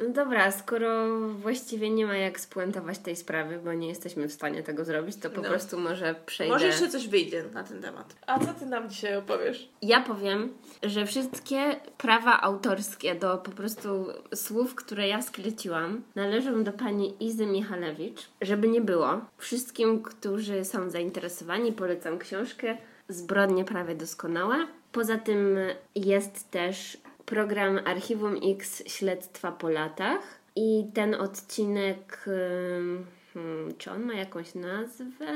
[0.00, 4.62] No dobra, skoro właściwie nie ma jak spuentować tej sprawy, bo nie jesteśmy w stanie
[4.62, 5.48] tego zrobić, to po No.
[5.48, 6.52] prostu może przejdę...
[6.54, 8.16] Może jeszcze coś wyjdzie na ten temat.
[8.26, 9.68] A co ty nam dzisiaj opowiesz?
[9.82, 16.72] Ja powiem, że wszystkie prawa autorskie do po prostu słów, które ja skleciłam, należą do
[16.72, 18.28] pani Izy Michalewicz.
[18.40, 22.76] Żeby nie było, wszystkim, którzy są zainteresowani, polecam książkę
[23.08, 24.56] Zbrodnie prawie doskonałe.
[24.92, 25.58] Poza tym
[25.94, 30.20] jest też program Archiwum X Śledztwa po latach.
[30.56, 35.26] I ten odcinek, hmm, czy on ma jakąś nazwę?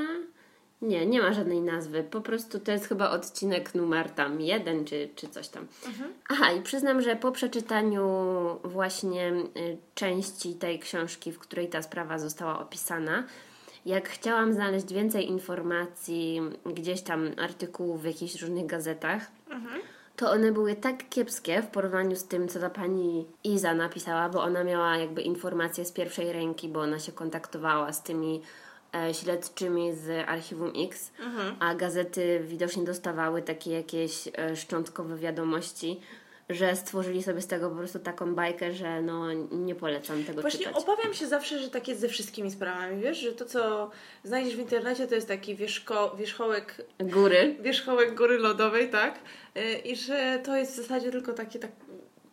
[0.83, 2.03] Nie, nie ma żadnej nazwy.
[2.03, 5.67] Po prostu to jest chyba odcinek numer tam jeden czy, czy coś tam.
[6.29, 8.07] Aha, i przyznam, że po przeczytaniu
[8.65, 13.25] właśnie y, części tej książki, w której ta sprawa została opisana,
[13.87, 19.31] jak chciałam znaleźć więcej informacji, gdzieś tam artykułów w jakichś różnych gazetach,
[20.21, 24.43] to one były tak kiepskie w porównaniu z tym, co ta pani Iza napisała, bo
[24.43, 28.43] ona miała jakby informacje z pierwszej ręki, bo ona się kontaktowała z tymi
[28.95, 31.13] e, śledczymi z Archiwum X,
[31.61, 36.01] a gazety widocznie dostawały takie jakieś e, szczątkowe wiadomości,
[36.51, 40.67] że stworzyli sobie z tego po prostu taką bajkę, że no nie polecam tego Właśnie
[40.67, 40.83] czytać.
[40.85, 43.91] obawiam się zawsze, że tak jest ze wszystkimi sprawami, wiesz, że to co
[44.25, 47.57] znajdziesz w internecie to jest taki wierzcho, wierzchołek, Góry.
[47.61, 49.19] wierzchołek góry lodowej, tak?
[49.57, 51.71] Y, I że to jest w zasadzie tylko takie tak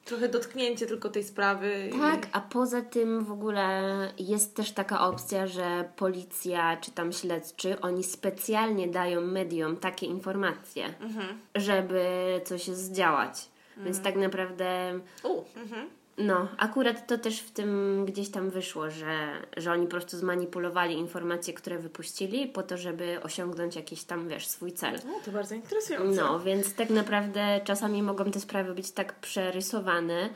[0.06, 1.90] Trochę dotknięcie tylko tej sprawy.
[2.02, 3.82] Tak, a poza tym w ogóle
[4.20, 10.86] jest też taka opcja, że policja czy tam śledczy, oni specjalnie dają mediom takie informacje,
[11.00, 11.40] Mhm.
[11.56, 12.06] żeby
[12.46, 13.50] coś zdziałać.
[13.86, 15.90] Więc tak naprawdę U, mhm.
[16.18, 20.96] No, akurat to też w tym gdzieś tam wyszło, że, że oni po prostu zmanipulowali
[20.96, 24.96] informacje, które wypuścili po to, żeby osiągnąć jakiś tam, wiesz, swój cel.
[24.96, 26.22] O, to bardzo interesujące.
[26.22, 30.30] No, więc tak naprawdę czasami mogą te sprawy być tak przerysowane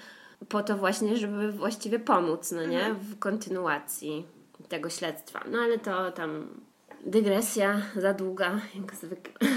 [0.49, 4.25] po to właśnie, żeby właściwie pomóc, no nie, w kontynuacji
[4.69, 5.43] tego śledztwa.
[5.51, 6.47] No ale to tam
[7.05, 9.49] dygresja za długa, jak zwykle.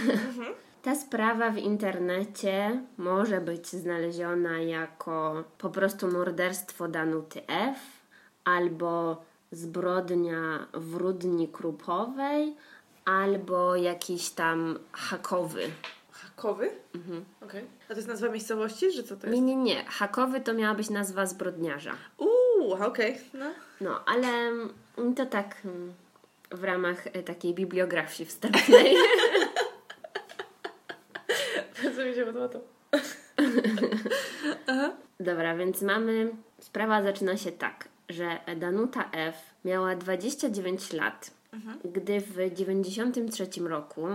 [0.84, 7.78] Ta sprawa w internecie może być znaleziona jako po prostu morderstwo Danuty F
[8.44, 12.56] albo zbrodnia w Rudni Krupowej
[13.04, 15.62] albo jakiś tam hakowy.
[16.12, 16.70] Hakowy?
[16.94, 17.24] Mhm.
[17.44, 17.64] Okej.
[17.84, 19.34] A to jest nazwa miejscowości, że co to jest?
[19.34, 19.84] Nie, nie, nie.
[19.84, 21.92] Hakowy to miała być nazwa zbrodniarza.
[22.18, 23.18] Uuu, okej.
[23.34, 23.46] No.
[23.80, 24.28] No, ale
[24.98, 25.94] mm, to tak mm,
[26.50, 28.96] w ramach e, takiej bibliografii wstępnej.
[32.24, 32.60] Się podoba to.
[35.20, 36.36] Dobra, więc mamy.
[36.60, 39.34] Sprawa zaczyna się tak, że Danuta F.
[39.64, 41.30] miała 29 lat,
[41.84, 44.06] gdy w 93 roku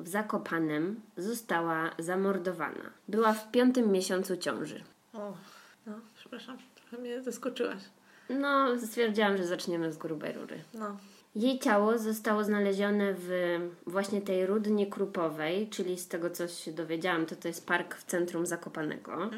[0.00, 2.90] w Zakopanem została zamordowana.
[3.08, 4.84] Była w piątym miesiącu ciąży.
[5.12, 5.32] O,
[5.86, 6.58] no, przepraszam.
[6.74, 7.82] Trochę mnie zaskoczyłaś.
[8.30, 10.64] No, stwierdziłam, że zaczniemy z grubej rury.
[10.74, 10.96] No.
[11.34, 17.26] Jej ciało zostało znalezione w właśnie tej Rudni Krupowej, czyli z tego co się dowiedziałam,
[17.26, 19.30] to to jest park w centrum Zakopanego.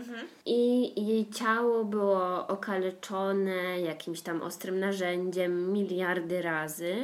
[0.46, 6.94] I jej ciało było okaleczone jakimś tam ostrym narzędziem miliardy razy.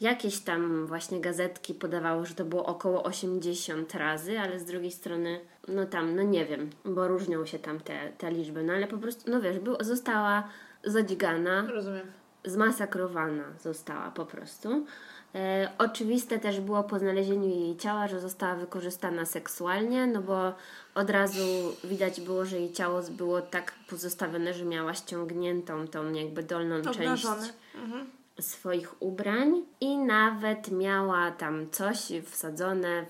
[0.00, 5.40] Jakieś tam właśnie gazetki podawały, że to było około 80 razy, ale z drugiej strony,
[5.68, 8.98] no tam, no nie wiem, bo różnią się tam te, te liczby, no ale po
[8.98, 10.48] prostu, no wiesz, był, została
[10.84, 12.19] zadźgana, Rozumiem.
[12.44, 14.86] Zmasakrowana została po prostu.
[15.34, 20.52] E, oczywiste też było po znalezieniu jej ciała, że została wykorzystana seksualnie, no bo
[20.94, 21.42] od razu
[21.84, 27.26] widać było, że jej ciało było tak pozostawione, że miała ściągniętą tą jakby dolną część.
[27.74, 28.06] Mhm.
[28.40, 33.06] swoich ubrań i nawet miała tam coś wsadzone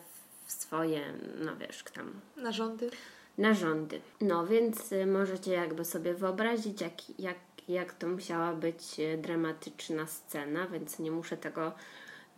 [0.46, 1.00] w swoje,
[1.44, 2.90] no wiesz, tam Narządy.
[3.38, 4.00] narządy.
[4.20, 7.36] No więc y, możecie jakby sobie wyobrazić, jak, jak,
[7.68, 11.72] jak to musiała być y, dramatyczna scena, więc nie muszę tego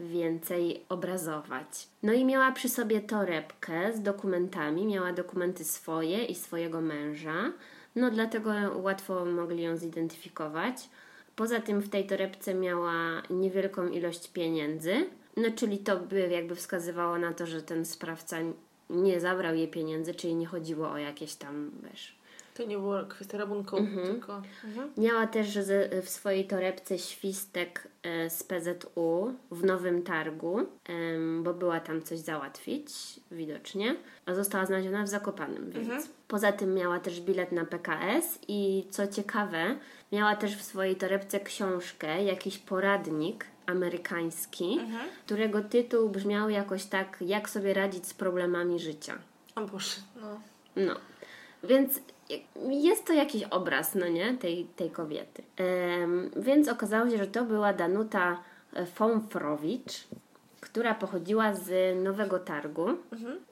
[0.01, 1.89] więcej obrazować.
[2.03, 7.53] No i miała przy sobie torebkę z dokumentami, miała dokumenty swoje i swojego męża,
[7.97, 10.89] no dlatego łatwo mogli ją zidentyfikować.
[11.37, 15.07] Poza tym w tej torebce miała niewielką ilość pieniędzy,
[15.37, 18.37] no czyli to by jakby wskazywało na to, że ten sprawca
[18.91, 22.17] nie zabrał jej pieniędzy, czyli nie chodziło o jakieś tam, wiesz,
[22.55, 24.43] To nie była kwestia rabunku, tylko...
[24.65, 24.93] Mhm.
[24.97, 31.55] Miała też z, w swojej torebce świstek e, z PZU w Nowym Targu, em, bo
[31.55, 32.91] była tam coś załatwić,
[33.31, 36.09] widocznie, a została znaleziona w Zakopanem, więc.
[36.29, 39.77] Poza tym miała też bilet na PKS i co ciekawe,
[40.13, 44.81] miała też w swojej torebce książkę, jakiś poradnik amerykański,
[45.27, 49.19] którego tytuł brzmiał jakoś tak, jak sobie radzić z problemami życia.
[49.57, 50.41] O Boże, no.
[50.77, 50.95] No,
[51.65, 52.01] więc
[52.71, 55.43] jest to jakiś obraz, no nie, tej, tej kobiety.
[56.37, 58.43] Więc okazało się, że to była Danuta
[58.95, 60.05] Fomfrowicz,
[60.61, 62.87] która pochodziła z Nowego Targu.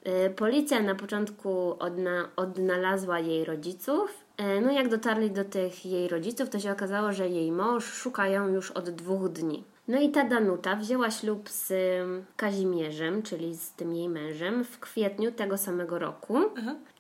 [0.04, 4.10] E, Policja na początku odna, odnalazła jej rodziców.
[4.36, 8.28] E, No jak dotarli do tych jej rodziców, to się okazało, że jej mąż szuka
[8.28, 9.64] ją już od dwóch dni.
[9.90, 14.80] No i ta Danuta wzięła ślub z ym, Kazimierzem, czyli z tym jej mężem, w
[14.80, 16.38] kwietniu tego samego roku.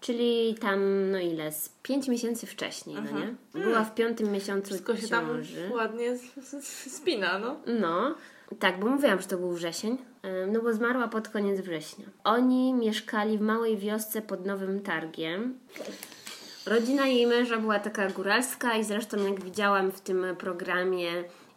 [0.00, 3.34] Czyli tam, no ile, z pięć miesięcy wcześniej, no nie?
[3.64, 5.70] Była w piątym miesiącu Wszystko się tam ciąży.
[5.74, 6.18] ładnie
[6.86, 7.56] spina, no.
[7.80, 8.14] No,
[8.58, 9.98] tak, bo mówiłam, że to był wrzesień,
[10.52, 12.04] no bo zmarła pod koniec września.
[12.24, 15.58] Oni mieszkali w małej wiosce pod Nowym Targiem.
[16.66, 21.10] Rodzina jej męża była taka góralska i zresztą jak widziałam w tym programie,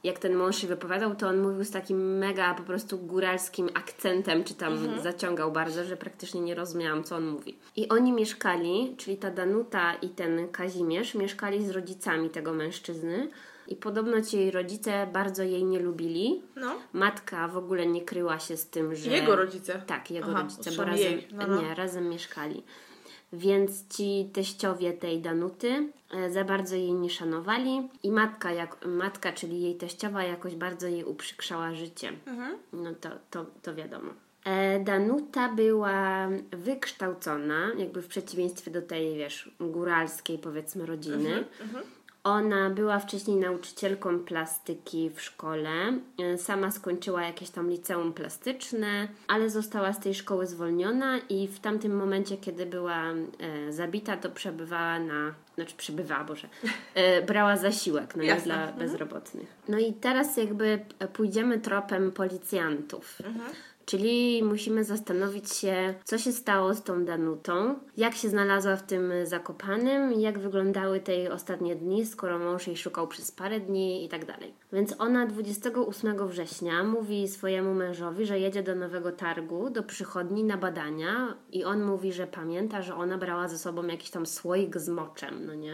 [0.04, 4.44] jak ten mąż się wypowiadał, to on mówił z takim mega po prostu góralskim akcentem,
[4.44, 7.58] czy tam zaciągał bardzo, że praktycznie nie rozumiałam, co on mówi.
[7.76, 13.30] I oni mieszkali, czyli ta Danuta i ten Kazimierz, mieszkali z rodzicami tego mężczyzny
[13.68, 16.42] i podobno ci jej rodzice bardzo jej nie lubili.
[16.56, 16.76] No.
[16.94, 19.12] Matka w ogóle nie kryła się z tym, że...
[19.12, 19.82] Jego rodzice.
[19.88, 21.28] Tak, jego Aha, rodzice, bo razem, jej.
[21.32, 21.62] No, no.
[21.62, 22.64] nie, razem mieszkali.
[23.34, 29.32] Więc ci teściowie tej Danuty e, za bardzo jej nie szanowali i matka, jak, matka,
[29.32, 32.10] czyli jej teściowa jakoś bardzo jej uprzykrzała życie.
[32.26, 32.58] Mhm.
[32.74, 34.14] No to, to, to wiadomo.
[34.46, 41.46] E, Danuta była wykształcona, jakby w przeciwieństwie do tej, wiesz, góralskiej, powiedzmy, rodziny.
[42.24, 45.70] Ona była wcześniej nauczycielką plastyki w szkole.
[46.20, 51.60] E, Sama skończyła jakieś tam liceum plastyczne, ale została z tej szkoły zwolniona i w
[51.60, 55.34] tamtym momencie, kiedy była e, zabita, to przebywała na.
[55.56, 56.48] Znaczy, przebywała, Boże.
[56.96, 58.44] E, brała zasiłek, no Jasne.
[58.44, 59.48] dla bezrobotnych.
[59.68, 60.80] No i teraz jakby
[61.14, 63.20] pójdziemy tropem policjantów.
[63.86, 69.14] Czyli musimy zastanowić się, co się stało z tą Danutą, jak się znalazła w tym
[69.24, 74.26] zakopanym, jak wyglądały te ostatnie dni, skoro mąż jej szukał przez parę dni i tak
[74.26, 74.54] dalej.
[74.74, 80.58] Więc ona 28 września mówi swojemu mężowi, że jedzie do nowego targu, do przychodni na
[80.58, 84.90] badania i on mówi, że pamięta, że ona brała ze sobą jakiś tam słoik z
[84.90, 85.74] moczem, no nie?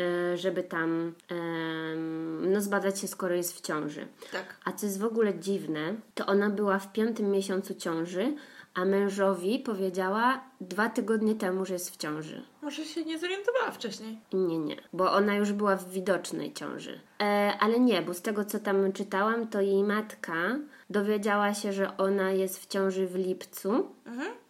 [0.00, 1.12] E, żeby tam
[2.40, 4.06] no zbadać się, skoro jest w ciąży.
[4.32, 4.56] Tak.
[4.64, 8.34] A co jest w ogóle dziwne, to ona była w piątym miesiącu ciąży,
[8.74, 12.42] a mężowi powiedziała dwa tygodnie temu, że jest w ciąży.
[12.62, 14.18] Może się nie zorientowała wcześniej.
[14.32, 17.00] Nie, nie, bo ona już była w widocznej ciąży.
[17.20, 20.34] E, ale nie, bo z tego co tam czytałam, to jej matka
[20.90, 23.88] dowiedziała się, że ona jest w ciąży w lipcu,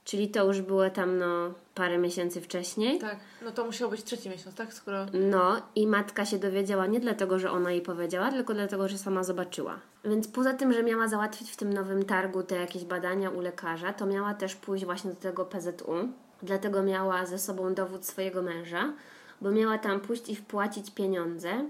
[0.05, 2.99] czyli to już było tam no parę miesięcy wcześniej.
[2.99, 3.17] Tak.
[3.45, 4.75] No to musiał być trzeci miesiąc, tak?
[4.75, 5.07] Skoro...
[5.13, 9.25] No i matka się dowiedziała nie dlatego, że ona jej powiedziała, tylko dlatego, że sama
[9.25, 9.79] zobaczyła.
[10.05, 13.93] Więc poza tym, że miała załatwić w tym nowym targu te jakieś badania u lekarza,
[13.93, 16.09] to miała też pójść właśnie do tego PZU.
[16.43, 18.93] Dlatego miała ze sobą dowód swojego męża,
[19.41, 21.65] bo miała tam pójść i wpłacić pieniądze,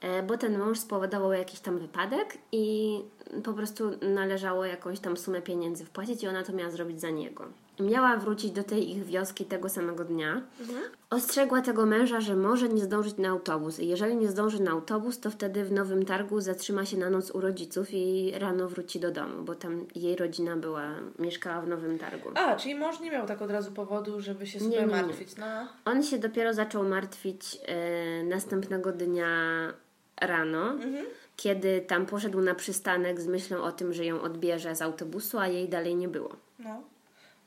[0.00, 2.98] e, bo ten mąż spowodował jakiś tam wypadek i
[3.44, 7.44] po prostu należało jakąś tam sumę pieniędzy wpłacić i ona to miała zrobić za niego.
[7.80, 10.42] Miała wrócić do tej ich wioski tego samego dnia.
[11.10, 13.80] Ostrzegła tego męża, że może nie zdążyć na autobus.
[13.80, 17.30] I jeżeli nie zdąży na autobus, to wtedy w Nowym Targu zatrzyma się na noc
[17.30, 20.82] u rodziców i rano wróci do domu, bo tam jej rodzina była,
[21.18, 22.28] mieszkała w Nowym Targu.
[22.34, 24.92] A, czyli mąż nie miał tak od razu powodu, żeby się Nie, sobie nie, nie.
[25.02, 25.36] martwić.
[25.36, 25.46] No.
[25.84, 29.28] On się dopiero zaczął martwić e, następnego dnia
[30.20, 30.74] rano,
[31.36, 35.46] kiedy tam poszedł na przystanek z myślą o tym, że ją odbierze z autobusu, a
[35.46, 36.30] jej dalej nie było.
[36.58, 36.82] No.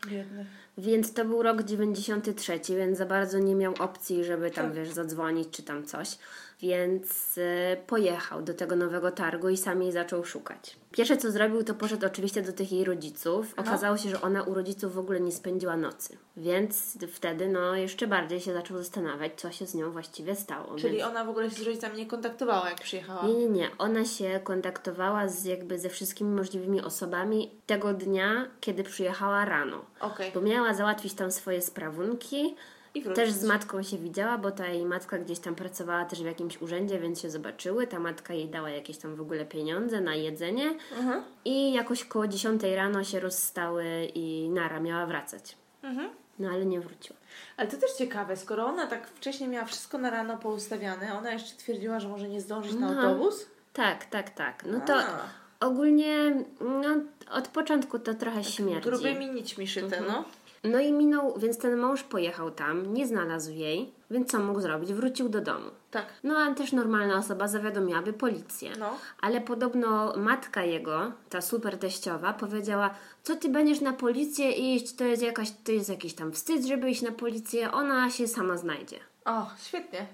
[0.08, 0.46] Biedny.
[0.78, 5.50] Więc to był rok 93, więc za bardzo nie miał opcji, żeby tam, wiesz, zadzwonić
[5.52, 6.18] czy tam coś.
[6.62, 10.76] Więc e, pojechał do tego nowego targu i sam jej zaczął szukać.
[10.92, 13.54] Pierwsze co zrobił, to poszedł oczywiście do tych jej rodziców.
[13.58, 16.18] Okazało się, że ona u rodziców w ogóle nie spędziła nocy.
[16.38, 20.76] Więc wtedy, no, jeszcze bardziej się zaczął zastanawiać, co się z nią właściwie stało.
[20.76, 21.10] Czyli Więc...
[21.10, 23.28] ona w ogóle się z rodzicami nie kontaktowała, jak przyjechała.
[23.28, 23.70] Nie, nie, nie.
[23.78, 29.86] Ona się kontaktowała z jakby ze wszystkimi możliwymi osobami tego dnia, kiedy przyjechała rano.
[30.00, 30.32] Okej.
[30.34, 32.56] Bo miała załatwić tam swoje sprawunki.
[32.96, 33.16] I wrócić.
[33.16, 36.62] Też z matką się widziała, bo ta jej matka gdzieś tam pracowała też w jakimś
[36.62, 37.88] urzędzie, więc się zobaczyły.
[37.88, 40.74] Ta matka jej dała jakieś tam w ogóle pieniądze na jedzenie.
[40.98, 41.24] Mhm.
[41.46, 45.56] I jakoś koło 10 rano się rozstały i Nara miała wracać.
[45.84, 46.10] Mhm.
[46.40, 47.20] No ale nie wróciła.
[47.58, 51.58] Ale to też ciekawe, skoro ona tak wcześniej miała wszystko na rano poustawiane, ona jeszcze
[51.58, 53.02] twierdziła, że może nie zdążyć na No.
[53.02, 53.46] autobus?
[53.74, 54.64] Tak, tak, tak.
[54.66, 55.20] No to A.
[55.60, 56.96] ogólnie no,
[57.32, 58.90] od początku to trochę śmierdzi.
[58.90, 60.06] Grubymi nićmi szyte, Mhm.
[60.08, 60.24] no.
[60.64, 64.94] No i minął, więc ten mąż pojechał tam, nie znalazł jej, więc co mógł zrobić?
[64.94, 65.70] Wrócił do domu.
[65.92, 66.06] Tak.
[66.24, 68.72] No a też normalna osoba zawiadomiłaby policję.
[68.80, 68.98] No.
[69.22, 72.90] Ale podobno matka jego, ta super teściowa, powiedziała,
[73.24, 76.90] co ty będziesz na policję iść, to jest, jakaś, to jest jakiś tam wstyd, żeby
[76.90, 79.00] iść na policję, ona się sama znajdzie.
[79.26, 80.08] O, świetnie.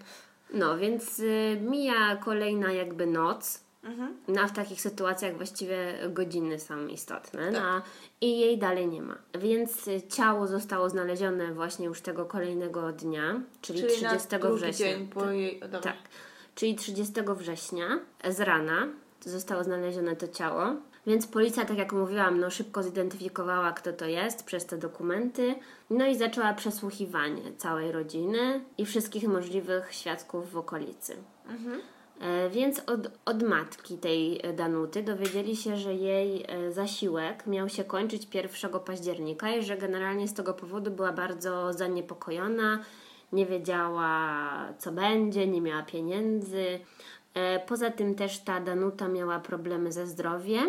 [0.54, 3.67] No, więc y, mija kolejna jakby noc.
[3.88, 4.18] Mhm.
[4.28, 7.52] No, a w takich sytuacjach właściwie godziny są istotne.
[7.52, 7.64] No, Tak.
[7.68, 7.82] a-
[8.22, 9.16] I jej dalej nie ma.
[9.40, 14.86] Więc ciało zostało znalezione właśnie już tego kolejnego dnia, czyli, Czyli 30 na drugi września.
[14.88, 15.60] dzień po jej...
[15.60, 15.80] Dobra.
[15.80, 15.96] Tak.
[16.56, 18.88] Czyli 30 września z rana
[19.22, 20.64] zostało znalezione to ciało.
[21.08, 25.56] Więc policja, tak jak mówiłam, no szybko zidentyfikowała, kto to jest przez te dokumenty.
[25.90, 31.14] No i zaczęła przesłuchiwanie całej rodziny i wszystkich możliwych świadków w okolicy.
[31.50, 31.97] E,
[32.52, 37.84] Więc od, od matki tej e, Danuty dowiedzieli się, że jej e, zasiłek miał się
[37.84, 42.80] kończyć 1 października i że generalnie z tego powodu była bardzo zaniepokojona,
[43.32, 46.80] nie wiedziała co będzie, nie miała pieniędzy.
[47.34, 50.68] E, Poza tym też ta Danuta miała problemy ze zdrowiem,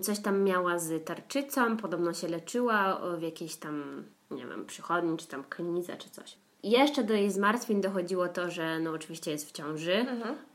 [0.00, 5.26] coś tam miała z tarczycą, podobno się leczyła w jakiejś tam, nie wiem, przychodni, czy
[5.28, 6.47] tam klinice, czy coś.
[6.62, 10.06] Jeszcze do jej zmartwień dochodziło to, że no oczywiście jest w ciąży,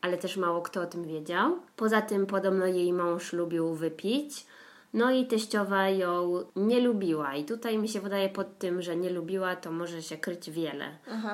[0.02, 1.58] ale też mało kto o tym wiedział.
[1.76, 4.46] Poza tym podobno jej mąż lubił wypić.
[4.94, 7.36] No i teściowa ją nie lubiła.
[7.36, 10.86] I tutaj mi się wydaje pod tym, że nie lubiła, to może się kryć wiele.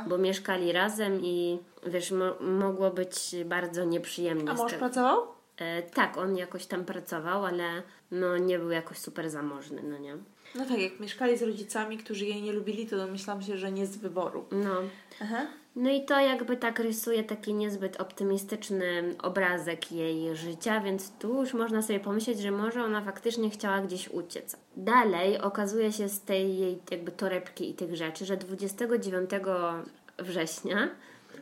[0.07, 4.51] Bo mieszkali razem i wiesz, mo- mogło być bardzo nieprzyjemnie.
[4.51, 5.27] A mąż pracował?
[5.57, 7.63] E, tak, on jakoś tam pracował, ale
[8.11, 10.17] no nie był jakoś super zamożny, no nie.
[10.55, 13.87] No tak, jak mieszkali z rodzicami, którzy jej nie lubili, to domyślam się, że nie
[13.87, 14.45] z wyboru.
[14.51, 14.75] No.
[15.21, 15.45] Aha.
[15.75, 21.53] No i to jakby tak rysuje taki niezbyt optymistyczny obrazek jej życia, więc tu już
[21.53, 24.55] można sobie pomyśleć, że może ona faktycznie chciała gdzieś uciec.
[24.77, 29.29] Dalej okazuje się z tej jej jakby torebki i tych rzeczy, że 29
[30.19, 30.89] września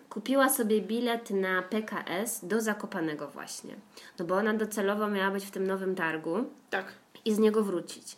[0.09, 3.75] kupiła sobie bilet na PKS do Zakopanego właśnie.
[4.19, 6.35] No bo ona docelowo miała być w tym nowym targu
[6.69, 6.85] Tak.
[7.27, 8.15] I z niego wrócić.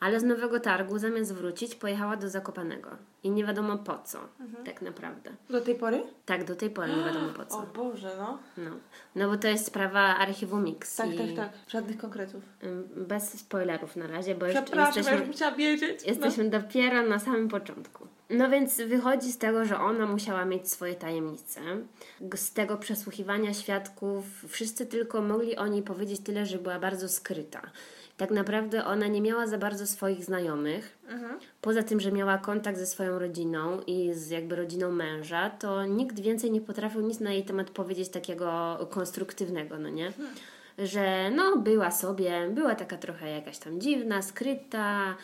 [0.00, 2.90] Ale z nowego targu zamiast wrócić pojechała do Zakopanego.
[3.22, 4.18] I nie wiadomo po co,
[4.64, 5.30] tak naprawdę.
[5.50, 6.02] Do tej pory?
[6.26, 7.58] Tak, do tej pory nie wiadomo po co.
[7.62, 8.38] O Boże, no.
[8.56, 8.70] No,
[9.14, 10.96] no bo to jest sprawa archiwum Mix.
[10.96, 11.52] Tak, tak, tak.
[11.68, 12.42] Żadnych konkretów.
[12.96, 16.06] Bez spoilerów na razie, bo jeszcze Przepraszam, ja już jesteśmy, chciała wiedzieć.
[16.06, 18.06] jesteśmy dopiero na samym początku.
[18.30, 21.60] No więc wychodzi z tego, że ona musiała mieć swoje tajemnice.
[22.34, 27.62] Z tego przesłuchiwania świadków wszyscy tylko mogli o niej powiedzieć tyle, że była bardzo skryta.
[28.20, 30.98] Tak naprawdę ona nie miała za bardzo swoich znajomych.
[31.60, 36.20] Poza tym, że miała kontakt ze swoją rodziną i z jakby rodziną męża, to nikt
[36.20, 40.12] więcej nie potrafił nic na jej temat powiedzieć takiego konstruktywnego, no nie?
[40.78, 45.16] Że no, była sobie, była taka trochę jakaś tam dziwna, skryta,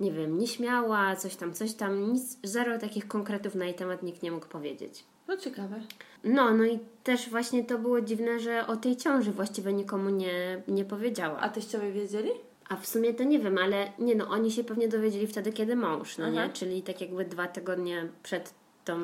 [0.00, 4.22] nie wiem, nieśmiała, coś tam, coś tam, nic, zero takich konkretów na jej temat nikt
[4.22, 5.04] nie mógł powiedzieć.
[5.28, 5.80] No ciekawe.
[6.24, 10.62] No, no i też właśnie to było dziwne, że o tej ciąży właściwie nikomu nie,
[10.68, 11.38] nie powiedziała.
[11.40, 12.30] A teściowie wiedzieli?
[12.68, 15.76] A w sumie to nie wiem, ale nie no, oni się pewnie dowiedzieli wtedy, kiedy
[15.76, 16.34] mąż, no Aha.
[16.46, 16.52] nie?
[16.52, 18.54] Czyli tak jakby dwa tygodnie przed
[18.84, 18.98] tą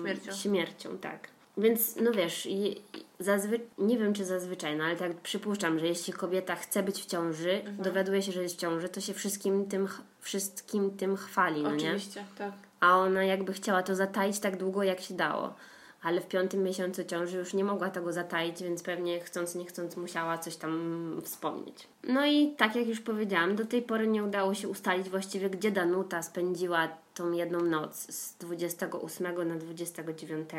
[0.00, 0.32] Śmiercią.
[0.32, 1.28] śmiercią, tak.
[1.58, 2.48] Więc no wiesz,
[3.18, 3.60] zazwy...
[3.78, 7.52] nie wiem czy zazwyczaj, no ale tak przypuszczam, że jeśli kobieta chce być w ciąży,
[7.52, 7.76] Mhm.
[7.76, 9.88] dowiaduje się, że jest w ciąży, to się wszystkim tym,
[10.20, 11.76] wszystkim tym chwali, no nie?
[11.90, 12.52] Oczywiście, tak.
[12.80, 15.54] A ona jakby chciała to zataić tak długo, jak się dało.
[16.02, 19.96] Ale w piątym miesiącu ciąży już nie mogła tego zataić, więc pewnie chcąc, nie chcąc
[19.96, 21.88] musiała coś tam wspomnieć.
[22.04, 25.70] No i tak jak już powiedziałam, do tej pory nie udało się ustalić właściwie, gdzie
[25.70, 30.50] Danuta spędziła tą jedną noc z 28 na 29,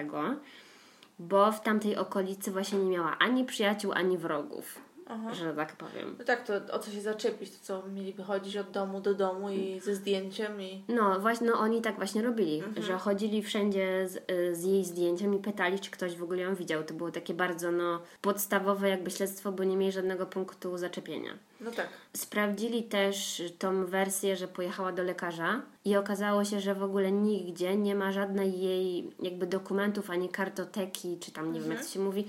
[1.20, 5.34] bo w tamtej okolicy właśnie nie miała ani przyjaciół, ani wrogów, Aha.
[5.34, 6.16] że tak powiem.
[6.20, 7.51] No tak, to o co się zaczepić?
[7.51, 10.84] To co, mieliby chodzić od domu do domu i ze zdjęciem i...
[10.88, 15.34] No właśnie, no oni tak właśnie robili, że chodzili wszędzie z, y, z jej zdjęciem
[15.34, 16.84] i pytali, czy ktoś w ogóle ją widział.
[16.84, 21.32] To było takie bardzo no podstawowe jakby śledztwo, bo nie mieli żadnego punktu zaczepienia.
[21.62, 21.88] No tak.
[22.18, 27.78] Sprawdzili też tą wersję, że pojechała do lekarza i okazało się, że w ogóle nigdzie
[27.78, 31.99] nie ma żadnej jej jakby dokumentów, ani kartoteki, czy tam nie wiem jak to się
[31.99, 32.26] mówi,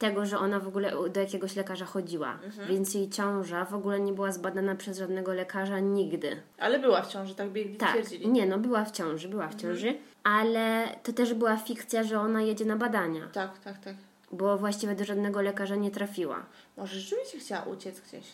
[0.00, 2.38] tego, że ona w ogóle do jakiegoś lekarza chodziła.
[2.68, 6.42] Więc jej ciąża w ogóle nie była zbadana przez żadnego lekarza nigdy.
[6.58, 8.28] Ale była w ciąży, tak biegli Tak, twierdzili.
[8.28, 12.42] nie, no była w ciąży, była w ciąży, ale to też była fikcja, że ona
[12.42, 13.94] jedzie na badania, Tak, tak, tak.
[14.32, 16.42] bo właściwie do żadnego lekarza nie trafiła.
[16.76, 18.26] Może rzeczywiście chciała uciec gdzieś.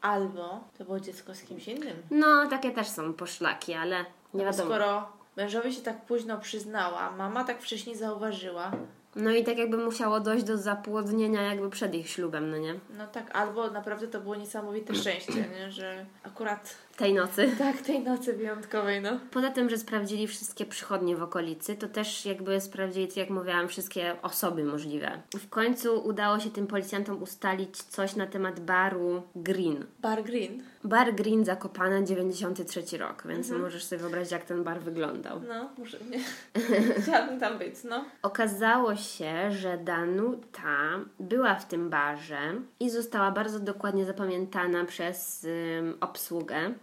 [0.00, 1.96] Albo to było dziecko z kimś innym.
[2.10, 4.04] No, takie też są poszlaki, ale nie
[4.34, 4.64] No wiadomo.
[4.70, 8.72] Skoro mężowi się tak późno przyznała, mama tak wcześniej zauważyła,
[9.16, 12.74] No i tak jakby musiało dojść do zapłodnienia jakby przed ich ślubem, no nie?
[12.98, 15.70] no tak, albo naprawdę to było niesamowite szczęście, nie?
[15.70, 17.52] że akurat Tej nocy.
[17.58, 19.10] tak, tej nocy wyjątkowej, no.
[19.30, 24.16] Poza tym, że sprawdzili wszystkie przychodnie w okolicy, to też jakby sprawdzili, jak mówiłam, wszystkie
[24.22, 25.20] osoby możliwe.
[25.38, 29.86] W końcu udało się tym policjantom ustalić coś na temat baru Green.
[29.98, 30.62] Bar Green.
[30.84, 35.40] Bar Green Zakopane 93 rok, więc możesz sobie wyobrazić, jak ten bar wyglądał.
[35.48, 36.20] No, muszę, nie.
[37.02, 38.04] Chciałabym tam być, no.
[38.22, 42.38] Okazało się, że Danuta była w tym barze
[42.80, 46.74] i została bardzo dokładnie zapamiętana przez ym, obsługę.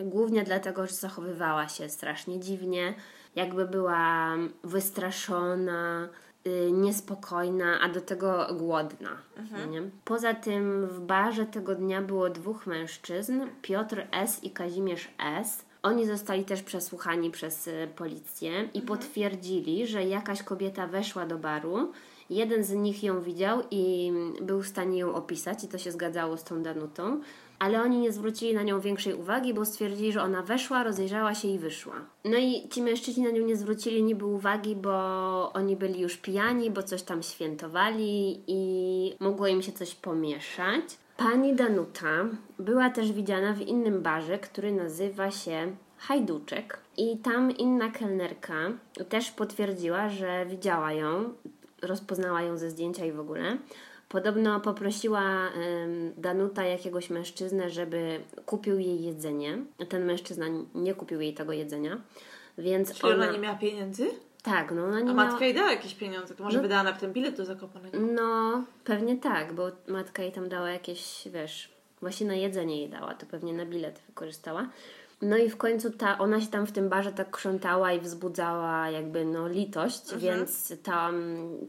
[0.00, 2.94] Głównie dlatego, że zachowywała się strasznie dziwnie,
[3.36, 6.08] jakby była wystraszona,
[6.46, 9.10] y, niespokojna, a do tego głodna.
[9.52, 9.82] no Nie?
[10.04, 14.44] Poza tym w barze tego dnia było dwóch mężczyzn, Piotr S.
[14.44, 15.64] i Kazimierz S.
[15.82, 21.92] Oni zostali też przesłuchani przez y, policję i potwierdzili, że jakaś kobieta weszła do baru.
[22.30, 24.12] Jeden z nich ją widział i
[24.42, 27.20] był w stanie ją opisać, i to się zgadzało z tą Danutą,
[27.58, 31.48] ale oni nie zwrócili na nią większej uwagi, bo stwierdzili, że ona weszła, rozejrzała się
[31.48, 31.94] i wyszła.
[32.24, 36.70] No i ci mężczyźni na nią nie zwrócili niby uwagi, bo oni byli już pijani,
[36.70, 40.98] bo coś tam świętowali i mogło im się coś pomieszać.
[41.16, 42.24] Pani Danuta
[42.58, 46.78] była też widziana w innym barze, który nazywa się Hajduczek.
[46.96, 48.54] I tam inna kelnerka
[49.08, 51.32] też potwierdziła, że widziała ją,
[51.82, 53.58] rozpoznała ją ze zdjęcia i w ogóle.
[54.08, 55.22] Podobno poprosiła
[56.16, 59.58] Danuta jakiegoś mężczyznę, żeby kupił jej jedzenie.
[59.88, 62.00] Ten mężczyzna nie kupił jej tego jedzenia,
[62.58, 63.32] więc Czyli ona ona...
[63.32, 64.10] nie miała pieniędzy?
[64.42, 65.28] Tak, no ona nie A miała...
[65.28, 67.98] matka jej dała jakieś pieniądze, to może wydała na ten bilet do Zakopanego.
[68.00, 73.14] No, pewnie tak, bo matka jej tam dała jakieś, wiesz, właśnie na jedzenie jej dała,
[73.14, 74.68] to pewnie na bilet wykorzystała.
[75.22, 78.90] No i w końcu ta, ona się tam w tym barze tak krzątała i wzbudzała
[78.90, 81.14] jakby no litość, więc tam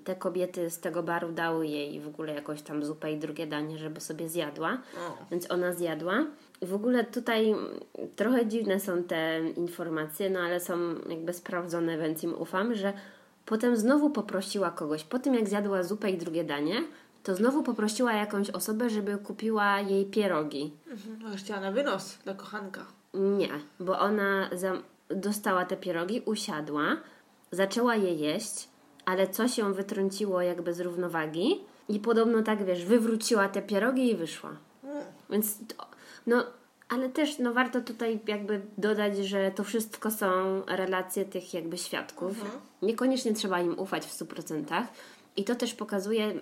[0.04, 3.78] te kobiety z tego baru dały jej w ogóle jakąś tam zupę i drugie danie,
[3.78, 4.78] żeby sobie zjadła.
[4.98, 5.26] O.
[5.32, 6.26] Więc ona zjadła.
[6.62, 7.56] I w ogóle tutaj
[8.16, 10.78] trochę dziwne są te informacje, no ale są
[11.10, 12.94] jakby sprawdzone, więc im ufam, że
[13.46, 16.84] potem znowu poprosiła kogoś, po tym jak zjadła zupę i drugie danie,
[17.24, 20.74] to znowu poprosiła jakąś osobę, żeby kupiła jej pierogi.
[20.88, 21.38] Mhm.
[21.38, 22.97] Chciała na wynos dla kochanka.
[23.18, 23.50] Nie,
[23.80, 24.50] bo ona
[25.10, 26.98] dostała te pierogi, usiadła,
[27.52, 28.70] zaczęła je jeść,
[29.06, 31.60] ale coś ją wytrąciło jakby z równowagi
[31.90, 34.50] i podobno tak, wiesz, wywróciła te pierogi i wyszła.
[35.30, 35.86] Więc, to,
[36.28, 36.44] no,
[36.90, 42.34] ale też no, warto tutaj jakby dodać, że to wszystko są relacje tych jakby świadków.
[42.82, 44.84] Niekoniecznie trzeba im ufać w 100%.
[45.36, 46.34] I to też pokazuje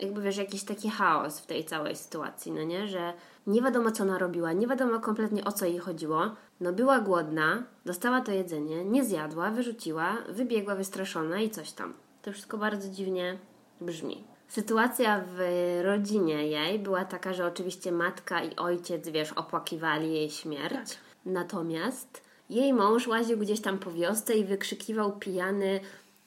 [0.00, 2.88] jakby wiesz, jakiś taki chaos w tej całej sytuacji, no nie?
[2.88, 3.12] Że
[3.46, 6.20] nie wiadomo, co ona robiła, nie wiadomo kompletnie o co jej chodziło.
[6.60, 11.94] No była głodna, dostała to jedzenie, nie zjadła, wyrzuciła, wybiegła wystraszona i coś tam.
[12.22, 13.38] To wszystko bardzo dziwnie
[13.80, 14.24] brzmi.
[14.48, 15.40] Sytuacja w
[15.84, 20.98] rodzinie jej była taka, że oczywiście matka i ojciec, wiesz, opłakiwali jej śmierć.
[21.26, 25.80] Natomiast jej mąż łaził gdzieś tam po wiosce i wykrzykiwał pijany,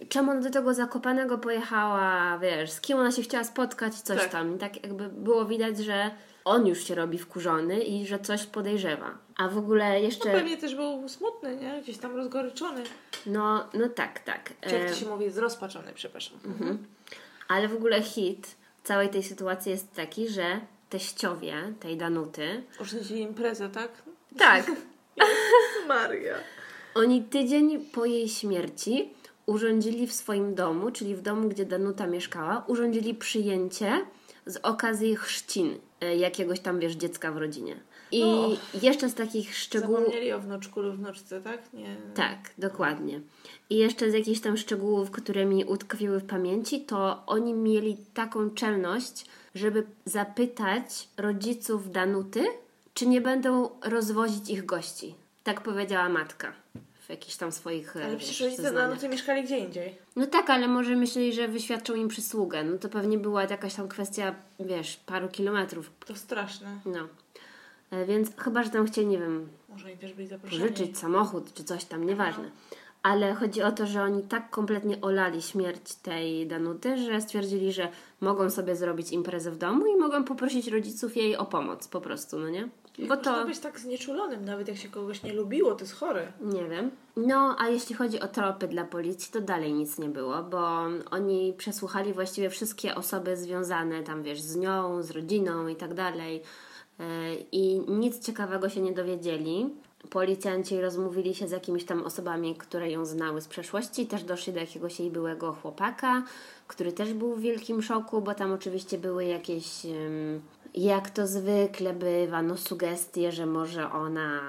[0.10, 4.32] czemu ona do tego zakopanego pojechała, wiesz, z kim ona się chciała spotkać, coś Tak.
[4.32, 4.56] tam.
[4.56, 6.12] I tak jakby było widać, że
[6.46, 9.18] on już się robi wkurzony i że coś podejrzewa.
[9.38, 11.82] A w ogóle No jeszcze, pewnie też był smutny, nie?
[11.84, 12.84] Gdzieś tam rozgoryczony.
[13.26, 14.54] no, no tak, tak.
[14.62, 16.38] Czy jak E, to się mówi, zrozpaczony, przepraszam.
[17.48, 20.60] Ale w ogóle hit całej tej sytuacji jest taki, że
[20.90, 23.92] teściowie tej Danuty, Urządzili imprezę, tak?
[24.38, 24.72] tak,
[25.88, 26.36] Maria.
[26.96, 29.14] Oni tydzień po jej śmierci
[29.46, 34.06] urządzili w swoim domu, czyli w domu, gdzie Danuta mieszkała, urządzili przyjęcie
[34.46, 35.78] z okazji chrzcin e,
[36.18, 37.76] jakiegoś tam, wiesz, dziecka w rodzinie.
[38.12, 38.50] I No.
[38.82, 40.00] jeszcze z takich szczegółów...
[40.00, 41.74] Zapomnieli o wnuczku lub wnuczce, tak?
[41.74, 41.96] Nie.
[42.16, 43.22] Tak, dokładnie.
[43.70, 48.50] I jeszcze z jakichś tam szczegółów, które mi utkwiły w pamięci, to oni mieli taką
[48.50, 49.26] czelność,
[49.56, 52.46] żeby zapytać rodziców Danuty,
[52.94, 55.16] czy nie będą rozwozić ich gości.
[55.44, 56.54] Tak powiedziała matka
[57.10, 58.90] w jakichś tam swoich e, Ale przecież rodzice zeznaniach.
[58.90, 59.96] Danuty mieszkali gdzie indziej.
[60.16, 62.64] No tak, ale może myśleli, że wyświadczą im przysługę.
[62.64, 65.92] No to pewnie była jakaś tam kwestia, wiesz, paru kilometrów.
[66.06, 66.80] To straszne.
[66.86, 67.08] No.
[67.92, 70.62] E, Więc chyba, że tam chcieli, nie wiem, Może też byli zaproszeni.
[70.62, 72.52] pożyczyć samochód czy coś tam, nieważne.
[73.04, 77.90] Ale chodzi o to, że oni tak kompletnie olali śmierć tej Danuty, że stwierdzili, że
[78.22, 82.40] mogą sobie zrobić imprezę w domu i mogą poprosić rodziców jej o pomoc po prostu,
[82.40, 82.70] no nie?
[82.98, 83.46] Bo Można to...
[83.46, 86.32] być tak znieczulonym, nawet jak się kogoś nie lubiło, to jest chore.
[86.42, 86.92] Nie wiem.
[87.18, 90.60] No, a jeśli chodzi o tropy dla policji, to dalej nic nie było, bo
[91.12, 96.42] oni przesłuchali właściwie wszystkie osoby związane tam, wiesz, z nią, z rodziną i tak dalej.
[97.00, 97.06] Yy,
[97.52, 99.70] I nic ciekawego się nie dowiedzieli.
[100.10, 104.60] Policjanci rozmówili się z jakimiś tam osobami, które ją znały z przeszłości, też doszli do
[104.60, 106.24] jakiegoś jej byłego chłopaka,
[106.68, 109.86] który też był w wielkim szoku, bo tam oczywiście były jakieś,
[110.76, 114.42] jak to zwykle bywa, no sugestie, że może ona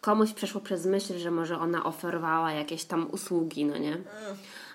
[0.00, 3.98] komuś przeszło przez myśl, że może ona oferowała jakieś tam usługi, no nie?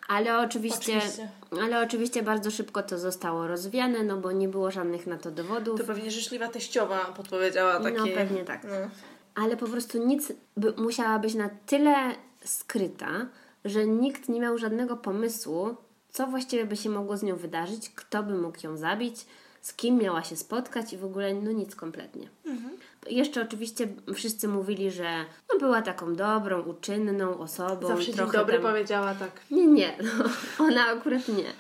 [0.08, 1.30] Ale oczywiście, Oczywiście.
[1.64, 5.80] ale oczywiście bardzo szybko to zostało rozwiane, no bo nie było żadnych na to dowodów.
[5.80, 7.98] To pewnie życzliwa teściowa podpowiedziała takie...
[7.98, 8.64] No pewnie tak.
[8.64, 8.90] No.
[9.36, 11.96] Ale po prostu nic by, musiała być na tyle
[12.46, 13.26] skryta,
[13.66, 15.76] że nikt nie miał żadnego pomysłu,
[16.10, 19.26] co właściwie by się mogło z nią wydarzyć, kto by mógł ją zabić,
[19.62, 22.30] z kim miała się spotkać i w ogóle no nic kompletnie.
[23.10, 27.88] Jeszcze oczywiście wszyscy mówili, że no, była taką dobrą, uczynną osobą.
[27.88, 28.62] Zawsze trochę dobry tam...
[28.62, 29.32] powiedziała tak.
[29.52, 30.26] Nie, nie, no,
[30.66, 31.54] ona akurat nie.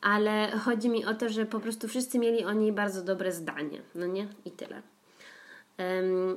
[0.00, 3.82] Ale chodzi mi o to, że po prostu wszyscy mieli o niej bardzo dobre zdanie,
[3.94, 4.28] no nie?
[4.44, 4.82] I tyle.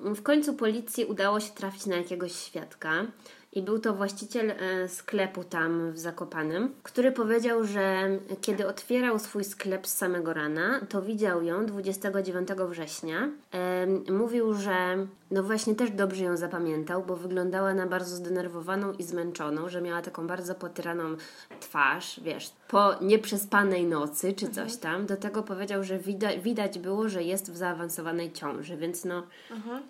[0.03, 3.05] W końcu policji udało się trafić na jakiegoś świadka
[3.53, 8.09] i był to właściciel e, sklepu tam w Zakopanem, który powiedział, że
[8.41, 13.29] kiedy otwierał swój sklep z samego rana, to widział ją 29 września.
[13.51, 19.03] Em, Mówił, że no właśnie też dobrze ją zapamiętał, bo wyglądała na bardzo zdenerwowaną i
[19.03, 21.15] zmęczoną, że miała taką bardzo potyraną
[21.59, 25.05] twarz, wiesz, po nieprzespanej nocy czy coś tam.
[25.05, 29.23] Do tego powiedział, że widać, widać było, że jest w zaawansowanej ciąży, więc no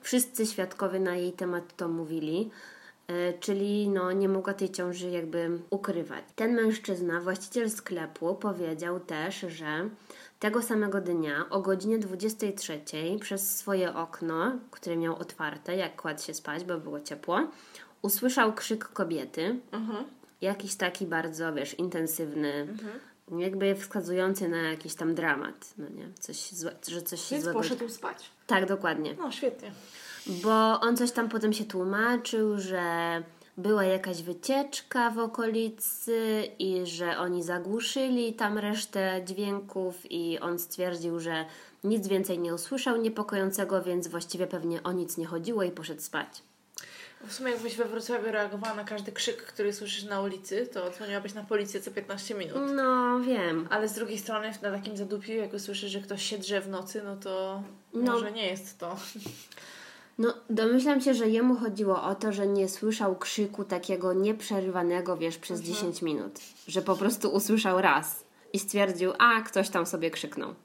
[0.01, 2.49] wszyscy świadkowie na jej temat to mówili.
[3.09, 6.23] E, Czyli no, nie mogła tej ciąży jakby ukrywać.
[6.35, 9.89] Ten mężczyzna, właściciel sklepu, powiedział też, że
[10.39, 12.81] tego samego dnia o godzinie 23
[13.19, 17.47] przez swoje okno, które miał otwarte, jak kładł się spać, bo było ciepło,
[18.01, 19.59] usłyszał krzyk kobiety.
[19.71, 20.05] Mhm.
[20.41, 22.67] Jakiś taki bardzo, wiesz, intensywny,
[23.37, 26.09] jakby wskazujący na jakiś tam dramat, no nie?
[26.19, 27.59] Coś złe, że coś się Więc złego...
[27.59, 28.31] poszedł spać.
[28.47, 29.15] Tak, dokładnie.
[29.17, 29.71] No, świetnie.
[30.29, 32.83] Bo on coś tam potem się tłumaczył, że
[33.57, 41.19] była jakaś wycieczka w okolicy i że oni zagłuszyli tam resztę dźwięków i on stwierdził,
[41.19, 41.45] że
[41.83, 46.27] nic więcej nie usłyszał niepokojącego, więc właściwie pewnie o nic nie chodziło i poszedł spać.
[47.27, 51.33] W sumie jakbyś we Wrocławiu reagowała na każdy krzyk, który słyszysz na ulicy, to dzwoniłabyś
[51.33, 52.57] na policję co 15 minut.
[52.75, 53.67] No, wiem.
[53.71, 57.01] Ale z drugiej strony na takim zadupiu, jak usłyszysz, że ktoś się drze w nocy,
[57.05, 57.63] no to
[57.93, 58.11] No.
[58.11, 58.95] może nie jest to.
[60.19, 65.37] No, domyślam się, że jemu chodziło o to, że nie słyszał krzyku takiego nieprzerywanego, wiesz,
[65.37, 66.39] przez 10 minut.
[66.67, 70.55] Że po prostu usłyszał raz i stwierdził, a ktoś tam sobie krzyknął.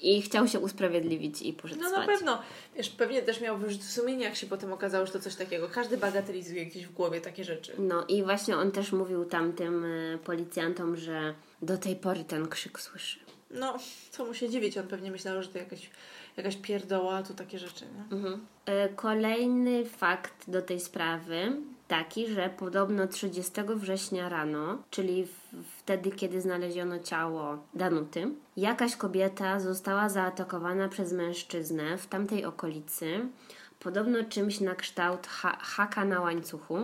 [0.00, 2.06] I chciał się usprawiedliwić i poszedł No spać.
[2.06, 2.38] na pewno.
[2.76, 5.68] Wiesz, pewnie też miał wyrzuty sumienia, jak się potem okazało, że to coś takiego.
[5.68, 7.72] Każdy bagatelizuje gdzieś w głowie takie rzeczy.
[7.78, 12.80] No i właśnie on też mówił tamtym y, policjantom, że do tej pory ten krzyk
[12.80, 13.18] słyszy.
[13.50, 13.76] No,
[14.10, 15.90] co mu się dziwić, on pewnie myślał, że to jakaś,
[16.36, 18.16] jakaś pierdoła, tu takie rzeczy, nie?
[18.16, 18.46] Mhm.
[18.66, 21.52] E, Kolejny fakt do tej sprawy
[21.88, 25.26] taki, że podobno 30 września rano, czyli
[25.78, 33.20] wtedy, kiedy znaleziono ciało Danuty, jakaś kobieta została zaatakowana przez mężczyznę w tamtej okolicy,
[33.80, 36.78] podobno czymś na kształt ha- haka na łańcuchu.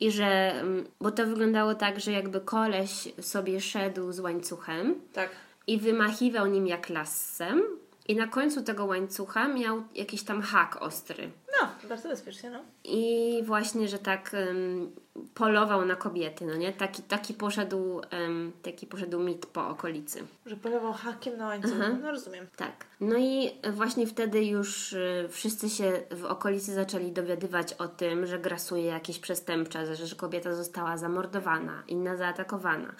[0.00, 5.30] I że, mm, bo to wyglądało tak, że jakby koleś sobie szedł z łańcuchem Tak.
[5.66, 7.62] i wymachiwał nim jak lassem
[8.08, 11.30] i na końcu tego łańcucha miał jakiś tam hak ostry.
[11.60, 12.58] No, bardzo bezpiecznie, no.
[12.84, 14.92] I właśnie, że tak em,
[15.34, 16.72] polował na kobiety, no nie?
[16.72, 20.24] Taki, taki, poszedł, em, taki poszedł mit po okolicy.
[20.46, 21.82] Że polewał hakiem na łańcuchu.
[22.02, 22.46] No rozumiem.
[22.56, 22.72] Tak.
[23.00, 28.38] No i właśnie wtedy już y, wszyscy się w okolicy zaczęli dowiadywać o tym, że
[28.38, 32.94] grasuje jakieś przestępcze, że, że kobieta została zamordowana, inna zaatakowana.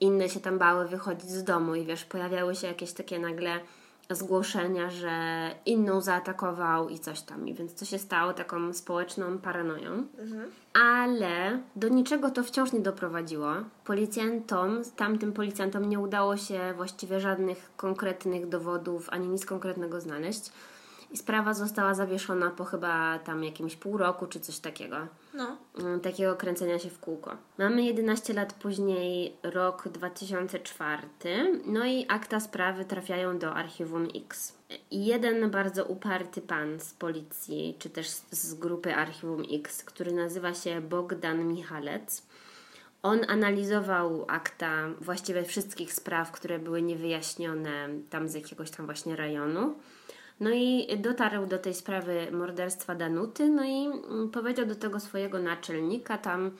[0.00, 3.60] Inne się tam bały wychodzić z domu i wiesz, pojawiały się jakieś takie nagle
[4.10, 5.10] zgłoszenia, że
[5.66, 7.48] inną zaatakował i coś tam.
[7.48, 10.06] I więc to się stało taką społeczną paranoją.
[10.72, 13.52] Ale do niczego to wciąż nie doprowadziło.
[13.84, 20.52] Policjantom, tamtym policjantom nie udało się właściwie żadnych konkretnych dowodów ani nic konkretnego znaleźć.
[21.10, 24.96] I sprawa została zawieszona po chyba tam jakimś pół roku czy coś takiego.
[25.38, 25.56] No.
[25.78, 27.36] Mm, Takiego kręcenia się w kółko.
[27.58, 31.08] Mamy 11 lat później, rok 2004,
[31.66, 34.52] no i akta sprawy trafiają do archiwum X.
[34.90, 40.80] Jeden bardzo uparty pan z policji, czy też z- grupy archiwum X, który nazywa się
[40.80, 42.22] Bogdan Michalec,
[43.02, 49.74] on analizował akta właściwie wszystkich spraw, które były niewyjaśnione tam z jakiegoś tam właśnie rejonu.
[50.40, 55.38] No i dotarł do tej sprawy morderstwa Danuty, no i mm, powiedział do tego swojego
[55.38, 56.50] naczelnika tam,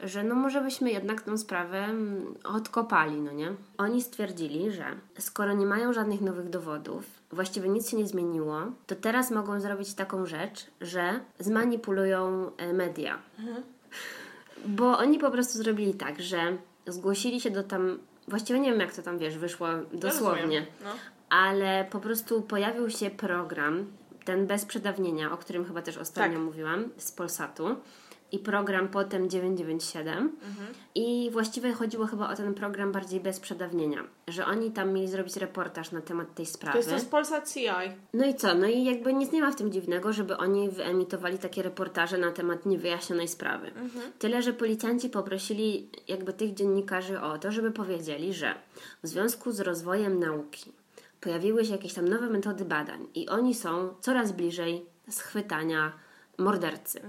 [0.00, 3.52] że no może byśmy jednak tą sprawę mm, odkopali, no nie?
[3.78, 4.84] Oni stwierdzili, że
[5.18, 9.94] skoro nie mają żadnych nowych dowodów, właściwie nic się nie zmieniło, to teraz mogą zrobić
[9.94, 13.18] taką rzecz, że zmanipulują e, media.
[14.66, 16.56] Bo oni po prostu zrobili tak, że
[16.86, 17.98] zgłosili się do tam,
[18.28, 20.64] właściwie nie wiem jak to tam wiesz, wyszło dosłownie, rozumiem.
[20.84, 20.90] No.
[21.34, 23.86] Ale po prostu pojawił się program,
[24.24, 26.44] ten bez przedawnienia, o którym chyba też ostatnio Tak.
[26.44, 27.76] mówiłam, z Polsatu
[28.32, 30.32] i program potem 997
[30.94, 35.36] i właściwie chodziło chyba o ten program bardziej bez przedawnienia, że oni tam mieli zrobić
[35.36, 36.72] reportaż na temat tej sprawy.
[36.72, 37.68] To jest to z Polsat CI.
[38.12, 38.54] No i co?
[38.54, 42.32] No i jakby nic nie ma w tym dziwnego, żeby oni wyemitowali takie reportaże na
[42.32, 43.70] temat niewyjaśnionej sprawy.
[44.18, 48.54] Tyle, że policjanci poprosili jakby tych dziennikarzy o to, żeby powiedzieli, że
[49.02, 50.72] w związku z rozwojem nauki
[51.24, 55.92] pojawiły się jakieś tam nowe metody badań i oni są coraz bliżej schwytania
[56.38, 57.00] mordercy.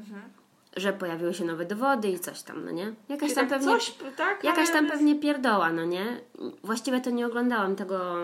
[0.78, 2.94] Że pojawiły się nowe dowody i coś tam, no nie?
[3.10, 3.74] Jakaś tam tak pewnie...
[3.74, 4.44] coś, tak?
[4.44, 6.22] Jakaś tam pewnie pierdoła, no nie?
[6.64, 8.16] Właściwie to nie oglądałam tego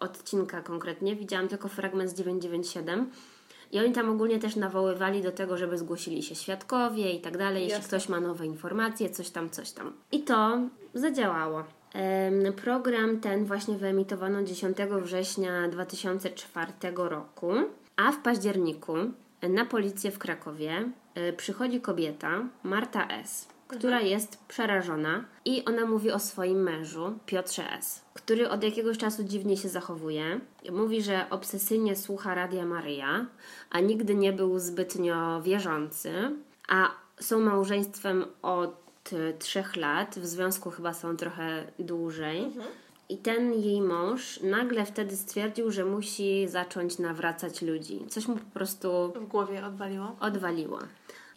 [0.00, 3.10] odcinka konkretnie, widziałam tylko fragment z 997
[3.72, 7.62] i oni tam ogólnie też nawoływali do tego, żeby zgłosili się świadkowie i tak dalej,
[7.62, 7.88] jeśli Jasne.
[7.88, 9.92] ktoś ma nowe informacje, coś tam, coś tam.
[10.12, 10.58] I to
[10.94, 11.64] zadziałało.
[12.64, 17.52] Program ten właśnie wyemitowano 10 września 2004 roku,
[17.96, 18.96] a w październiku
[19.42, 26.10] na policję w Krakowie e, przychodzi kobieta, Marta S., która jest przerażona i ona mówi
[26.10, 30.40] o swoim mężu, Piotrze S., który od jakiegoś czasu dziwnie się zachowuje.
[30.72, 33.26] Mówi, że obsesyjnie słucha Radia Maryja,
[33.70, 36.12] a nigdy nie był zbytnio wierzący,
[36.68, 36.90] a
[37.20, 42.52] są małżeństwem od e, trzech lat, w związku chyba są trochę dłużej.
[43.08, 48.04] I ten jej mąż nagle wtedy stwierdził, że musi zacząć nawracać ludzi.
[48.08, 50.16] Coś mu po prostu W głowie odwaliło.
[50.20, 50.78] odwaliło.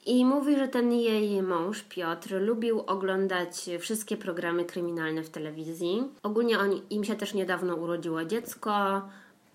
[0.05, 6.03] I mówi, że ten jej mąż, Piotr, lubił oglądać wszystkie programy kryminalne w telewizji.
[6.24, 9.01] Ogólnie on, im się też niedawno urodziło dziecko.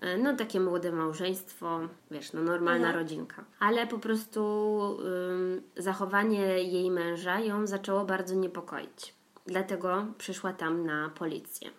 [0.01, 1.79] E, No takie młode małżeństwo,
[2.11, 2.95] wiesz, no normalna Mhm.
[2.95, 3.43] rodzinka.
[3.59, 4.41] Ale po prostu
[5.31, 9.13] ym, zachowanie jej męża ją zaczęło bardzo niepokoić.
[9.47, 11.69] Dlatego przyszła tam na policję.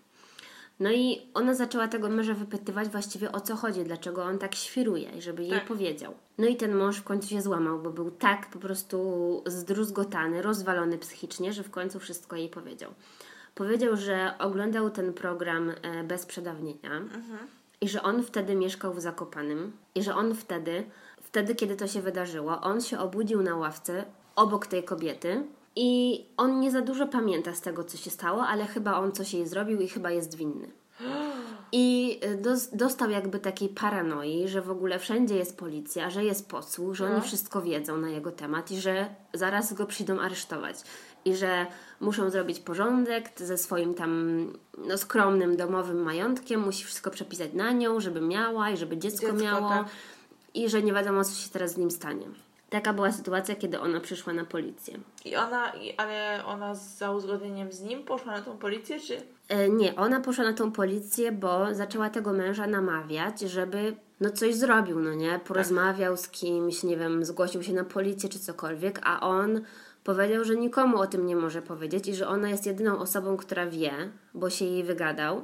[0.80, 5.10] No i ona zaczęła tego męża wypytywać właściwie o co chodzi, dlaczego on tak świruje,
[5.10, 5.64] i żeby jej Tak.
[5.66, 6.14] powiedział.
[6.38, 10.98] No i ten mąż w końcu się złamał, bo był tak po prostu zdruzgotany, rozwalony
[10.98, 12.94] psychicznie, że w końcu wszystko jej powiedział.
[13.54, 17.02] Powiedział, że oglądał ten program e, bez przedawnienia
[17.80, 20.84] i że on wtedy mieszkał w Zakopanym i że on wtedy,
[21.22, 24.04] wtedy kiedy to się wydarzyło, on się obudził na ławce
[24.36, 25.46] obok tej kobiety
[25.76, 29.34] i on nie za dużo pamięta z tego, co się stało, ale chyba on coś
[29.34, 30.70] jej zrobił i chyba jest winny.
[31.72, 36.48] I y, dos- dostał jakby takiej paranoi, że w ogóle wszędzie jest policja, że jest
[36.48, 40.76] podsłuch, że oni wszystko wiedzą na jego temat i że zaraz go przyjdą aresztować.
[41.26, 41.66] I że
[42.00, 48.00] muszą zrobić porządek ze swoim tam no, skromnym domowym majątkiem, musi wszystko przepisać na nią,
[48.00, 49.68] żeby miała i żeby dziecko, Dziecko, miało.
[49.68, 49.86] tak.
[50.54, 52.26] I że nie wiadomo, co się teraz z nim stanie.
[52.70, 54.98] Taka była sytuacja, kiedy ona przyszła na policję.
[55.24, 59.22] I ona, i, ale ona za uzgodnieniem z nim poszła na tą policję, czy...
[59.48, 64.54] E, nie, ona poszła na tą policję, bo zaczęła tego męża namawiać, żeby no coś
[64.54, 65.40] zrobił, no nie?
[65.46, 69.60] Porozmawiał z kimś, nie wiem, zgłosił się na policję czy cokolwiek, a on
[70.06, 73.66] powiedział, że nikomu o tym nie może powiedzieć i że ona jest jedyną osobą, która
[73.66, 73.92] wie,
[74.34, 75.42] bo się jej wygadał.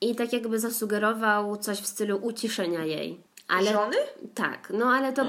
[0.00, 3.20] I tak jakby zasugerował coś w stylu uciszenia jej.
[3.48, 3.96] Ale Żony?
[4.34, 5.22] tak, no ale to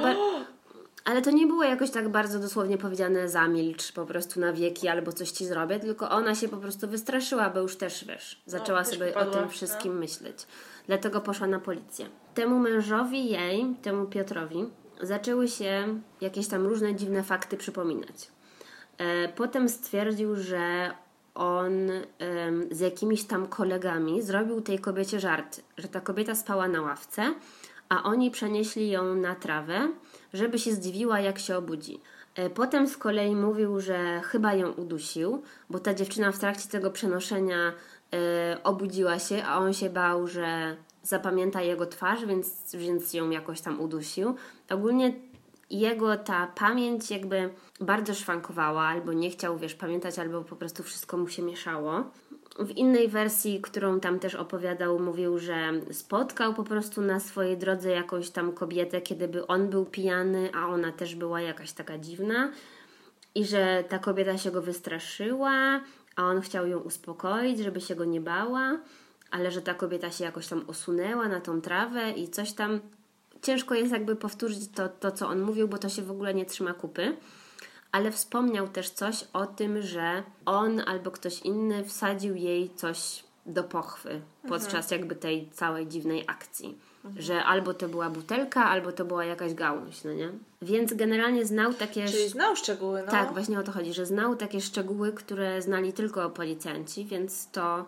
[1.09, 5.11] ale to nie było jakoś tak bardzo dosłownie powiedziane zamilcz po prostu na wieki albo
[5.11, 8.93] coś ci zrobię, tylko ona się po prostu wystraszyła, bo już też wiesz, zaczęła też
[8.93, 10.47] sobie o tym wszystkim myśleć.
[10.88, 12.05] Dlatego poszła na policję.
[12.34, 14.65] Temu mężowi jej, temu Piotrowi,
[15.01, 18.38] zaczęły się jakieś tam różne dziwne fakty przypominać.
[19.00, 20.91] E, Potem stwierdził, że
[21.36, 21.74] on
[22.72, 27.34] z jakimiś tam kolegami zrobił tej kobiecie żart, że ta kobieta spała na ławce,
[27.89, 29.91] a oni przenieśli ją na trawę,
[30.34, 32.00] żeby się zdziwiła, jak się obudzi.
[32.36, 36.91] E, Potem z kolei mówił, że chyba ją udusił, bo ta dziewczyna w trakcie tego
[36.91, 37.74] przenoszenia
[38.14, 43.62] e, obudziła się, a on się bał, że zapamięta jego twarz, więc, więc ją jakoś
[43.62, 44.36] tam udusił.
[44.70, 45.14] Ogólnie
[45.70, 47.49] jego ta pamięć jakby
[47.82, 52.03] bardzo szwankowała, albo nie chciał, wiesz, pamiętać, albo po prostu wszystko mu się mieszało.
[52.59, 57.89] W innej wersji, którą tam też opowiadał, mówił, że spotkał po prostu na swojej drodze
[57.89, 62.51] jakąś tam kobietę, kiedy by on był pijany, a ona też była jakaś taka dziwna
[63.36, 65.80] i że ta kobieta się go wystraszyła,
[66.15, 68.80] a on chciał ją uspokoić, żeby się go nie bała,
[69.32, 72.80] ale że ta kobieta się jakoś tam osunęła na tą trawę i coś tam.
[73.41, 76.45] Ciężko jest jakby powtórzyć to, to co on mówił, bo to się w ogóle nie
[76.45, 77.17] trzyma kupy.
[77.91, 83.63] Ale wspomniał też coś o tym, że on albo ktoś inny wsadził jej coś do
[83.63, 86.77] pochwy podczas jakby tej całej dziwnej akcji.
[87.17, 90.31] Że albo to była butelka, albo to była jakaś gałąź, no nie?
[90.61, 92.07] Więc generalnie znał takie...
[92.07, 93.11] Czyli znał szczegóły, no.
[93.11, 97.85] Tak, właśnie o to chodzi, że znał takie szczegóły, które znali tylko policjanci, więc to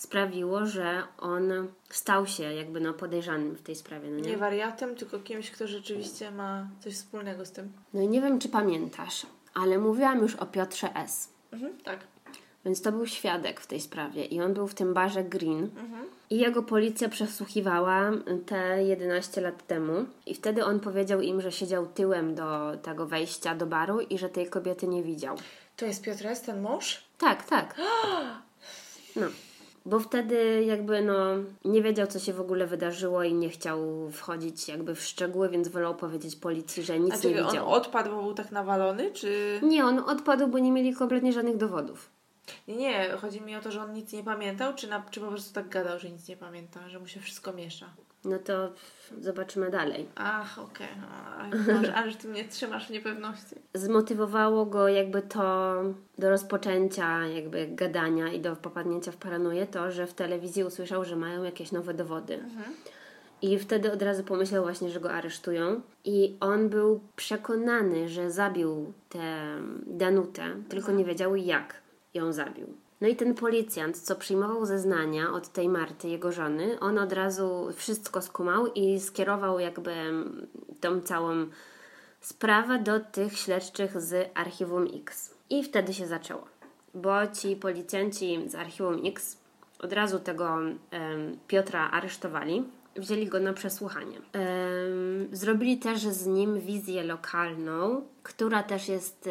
[0.00, 1.52] sprawiło, że on
[1.90, 4.30] stał się jakby no podejrzanym w tej sprawie, no nie?
[4.30, 7.72] Nie wariatem, tylko kimś, kto rzeczywiście ma coś wspólnego z tym.
[7.94, 11.28] No i nie wiem, czy pamiętasz, ale mówiłam już o Piotrze S.
[11.52, 11.98] Mhm, tak.
[12.64, 15.62] Więc to był świadek w tej sprawie i on był w tym barze Green.
[15.62, 16.04] Mhm.
[16.30, 18.10] I jego policja przesłuchiwała
[18.46, 20.04] te 11 lat temu.
[20.26, 24.28] I wtedy on powiedział im, że siedział tyłem do tego wejścia do baru i że
[24.28, 25.36] tej kobiety nie widział.
[25.76, 27.04] To jest Piotr S., ten mąż?
[27.18, 27.74] Tak, tak.
[29.16, 29.26] No.
[29.84, 31.14] Bo wtedy jakby no
[31.64, 35.68] nie wiedział, co się w ogóle wydarzyło i nie chciał wchodzić jakby w szczegóły, więc
[35.68, 37.70] wolał powiedzieć policji, że nic A nie czekaj, on widział.
[37.72, 39.60] odpadł, bo był tak nawalony, czy...
[39.62, 42.10] Nie, on odpadł, bo nie mieli kompletnie żadnych dowodów.
[42.68, 45.26] Nie, nie, chodzi mi o to, że on nic nie pamiętał, czy, na, czy po
[45.26, 47.86] prostu tak gadał, że nic nie pamięta, że mu się wszystko miesza.
[48.24, 48.72] No to
[49.20, 50.08] zobaczymy dalej.
[50.14, 50.88] Ach, okej.
[51.48, 51.74] Okay.
[51.74, 53.56] Może, ale że ty mnie trzymasz w niepewności.
[53.74, 55.74] Zmotywowało go jakby to
[56.18, 61.16] do rozpoczęcia jakby gadania i do popadnięcia w paranoję to, że w telewizji usłyszał, że
[61.16, 62.38] mają jakieś nowe dowody.
[63.42, 65.80] I wtedy od razu pomyślał właśnie, że go aresztują.
[66.04, 69.56] I on był przekonany, że zabił tę
[69.86, 71.74] Danutę, tylko nie wiedział jak
[72.14, 72.74] ją zabił.
[73.00, 77.68] No i ten policjant, co przyjmował zeznania od tej Marty, jego żony, on od razu
[77.76, 79.94] wszystko skumał i skierował jakby
[80.80, 81.46] tą całą
[82.20, 85.34] sprawę do tych śledczych z Archiwum X.
[85.50, 86.44] I wtedy się zaczęło,
[86.94, 89.36] bo ci policjanci z Archiwum X
[89.78, 90.58] od razu tego
[90.90, 92.64] em, Piotra aresztowali,
[92.96, 94.20] wzięli go na przesłuchanie.
[95.32, 99.28] Zrobili też z nim wizję lokalną, która też jest,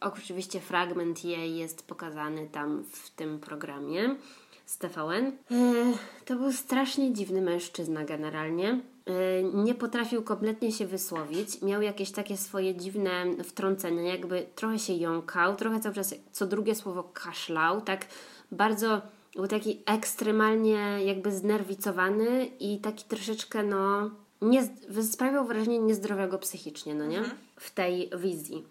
[0.00, 4.16] oczywiście fragment jej jest pokazany tam w tym programie
[4.70, 5.26] z TVN.
[5.26, 5.32] E,
[6.24, 8.80] to był strasznie dziwny mężczyzna generalnie.
[9.06, 11.62] E, nie potrafił kompletnie się wysłowić.
[11.62, 16.74] Miał jakieś takie swoje dziwne wtrącenia, jakby trochę się jąkał, trochę cały czas co drugie
[16.74, 18.06] słowo kaszlał, tak
[18.52, 19.02] bardzo
[19.36, 24.10] był taki ekstremalnie jakby znerwicowany i taki troszeczkę no
[24.42, 24.68] nie,
[25.02, 27.18] sprawiał wrażenie niezdrowego psychicznie, no nie?
[27.18, 27.36] Mhm.
[27.56, 28.64] W tej wizji.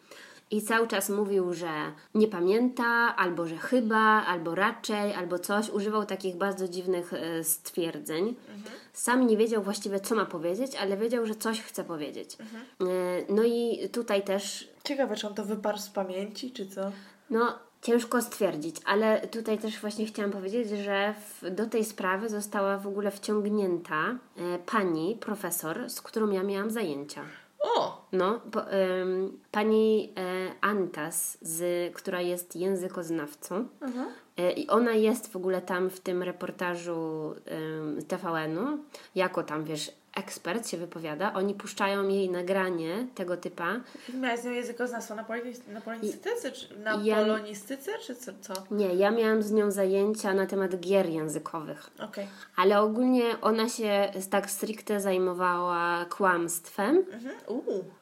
[0.52, 1.70] I cały czas mówił, że
[2.16, 5.70] nie pamięta, albo że chyba, albo raczej, albo coś.
[5.70, 8.28] Używał takich bardzo dziwnych e, stwierdzeń.
[8.28, 8.76] Mhm.
[8.94, 12.38] Sam nie wiedział właściwie, co ma powiedzieć, ale wiedział, że coś chce powiedzieć.
[12.40, 12.64] Mhm.
[12.82, 12.86] E,
[13.34, 14.70] no i tutaj też.
[14.84, 16.92] Ciekawe, czy on to wyparł z pamięci, czy co?
[17.30, 22.78] No, Ciężko stwierdzić, ale tutaj też właśnie chciałam powiedzieć, że w, do tej sprawy została
[22.78, 23.96] w ogóle wciągnięta
[24.38, 27.22] e, pani profesor, z którą ja miałam zajęcia.
[27.60, 28.06] O!
[28.12, 28.62] No, po,
[29.52, 33.68] pani e, Antas, z, która jest językoznawcą.
[33.82, 34.08] Mhm.
[34.38, 37.34] E, I ona jest w ogóle tam w tym reportażu
[38.00, 38.78] e, TVN-u,
[39.16, 43.80] jako tam, wiesz, ekspert się wypowiada, oni puszczają jej nagranie tego typa.
[44.14, 45.26] Miałaś z nią językoznawstwo na,
[45.68, 48.54] na polonistyce, czy na ja, polonistyce, czy co, co?
[48.72, 51.90] Nie, ja miałam z nią zajęcia na temat gier językowych.
[52.00, 52.28] Okay.
[52.56, 57.36] Ale ogólnie ona się tak stricte zajmowała kłamstwem mhm.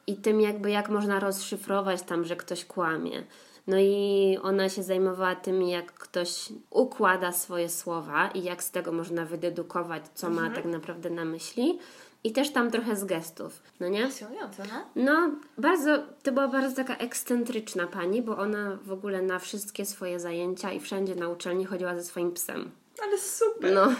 [0.06, 3.22] i tym jakby jak można rozszyfrować tam, że ktoś kłamie.
[3.68, 8.92] No i ona się zajmowała tym, jak ktoś układa swoje słowa i jak z tego
[8.92, 10.48] można wydedukować, co mhm.
[10.48, 11.78] ma tak naprawdę na myśli.
[12.24, 14.04] I też tam trochę z gestów, no nie?
[14.04, 14.84] Pasjonujące, no?
[14.96, 20.20] No, bardzo, to była bardzo taka ekscentryczna pani, bo ona w ogóle na wszystkie swoje
[20.20, 22.70] zajęcia i wszędzie na uczelni chodziła ze swoim psem.
[23.02, 23.74] Ale super!
[23.74, 23.94] No.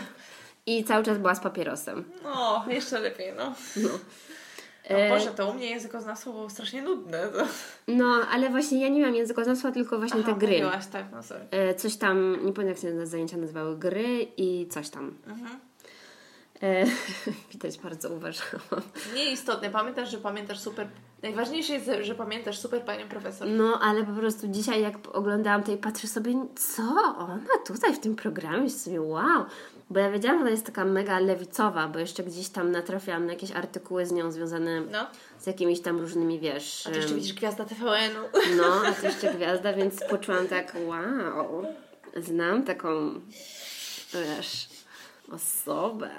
[0.67, 2.05] I cały czas była z papierosem.
[2.25, 3.55] O, jeszcze lepiej, no.
[3.77, 3.89] No.
[4.91, 7.29] O e, Boże, to u mnie językoznawstwo było strasznie nudne.
[7.29, 7.47] To...
[7.89, 10.53] No, ale właśnie ja nie miałam językoznawstwa, tylko właśnie Aha, te gry.
[10.53, 11.45] Mówiłaś, tak, no sorry.
[11.51, 15.15] E, coś tam, nie pamiętam jak się zajęcia nazywały, gry i coś tam.
[15.27, 15.59] Mhm.
[16.63, 16.85] E,
[17.53, 18.83] widać, bardzo uważałam.
[19.15, 19.71] Nieistotne.
[19.71, 20.89] Pamiętasz, że pamiętasz super.
[21.23, 23.49] Najważniejsze jest, że pamiętasz super panią profesor.
[23.49, 26.83] No, ale po prostu dzisiaj, jak oglądałam to i patrzę sobie, co
[27.19, 29.45] ona tutaj w tym programie, sobie wow.
[29.91, 33.33] Bo ja wiedziałam, że ona jest taka mega lewicowa, bo jeszcze gdzieś tam natrafiałam na
[33.33, 35.07] jakieś artykuły z nią związane no.
[35.39, 36.87] z jakimiś tam różnymi, wiesz...
[36.87, 38.57] A ty jeszcze widzisz gwiazda TVN-u.
[38.57, 41.67] No, a ty jeszcze gwiazda, więc poczułam tak, wow,
[42.17, 43.21] znam taką,
[44.13, 44.69] wiesz,
[45.33, 46.11] osobę.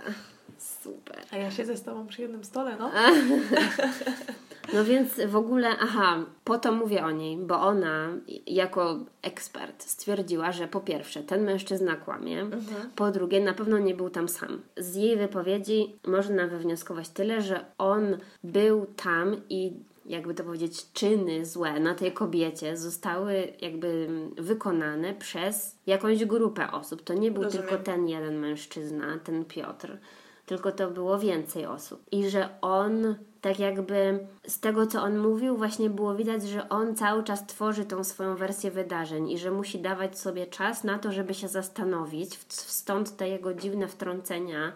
[0.83, 1.19] Super.
[1.31, 2.91] A ja siedzę z Tobą przy jednym stole, no.
[4.73, 8.09] No więc w ogóle, aha, po to mówię o niej, bo ona
[8.47, 12.89] jako ekspert stwierdziła, że po pierwsze ten mężczyzna kłamie, mhm.
[12.95, 14.61] po drugie na pewno nie był tam sam.
[14.77, 19.73] Z jej wypowiedzi można wywnioskować tyle, że on był tam i
[20.05, 24.07] jakby to powiedzieć, czyny złe na tej kobiecie zostały jakby
[24.37, 27.03] wykonane przez jakąś grupę osób.
[27.03, 27.67] To nie był Rozumiem.
[27.67, 29.97] tylko ten jeden mężczyzna, ten Piotr
[30.49, 32.03] tylko to było więcej osób.
[32.11, 36.95] I że on, tak jakby z tego, co on mówił, właśnie było widać, że on
[36.95, 41.11] cały czas tworzy tą swoją wersję wydarzeń i że musi dawać sobie czas na to,
[41.11, 42.39] żeby się zastanowić.
[42.49, 44.71] Stąd te jego dziwne wtrącenia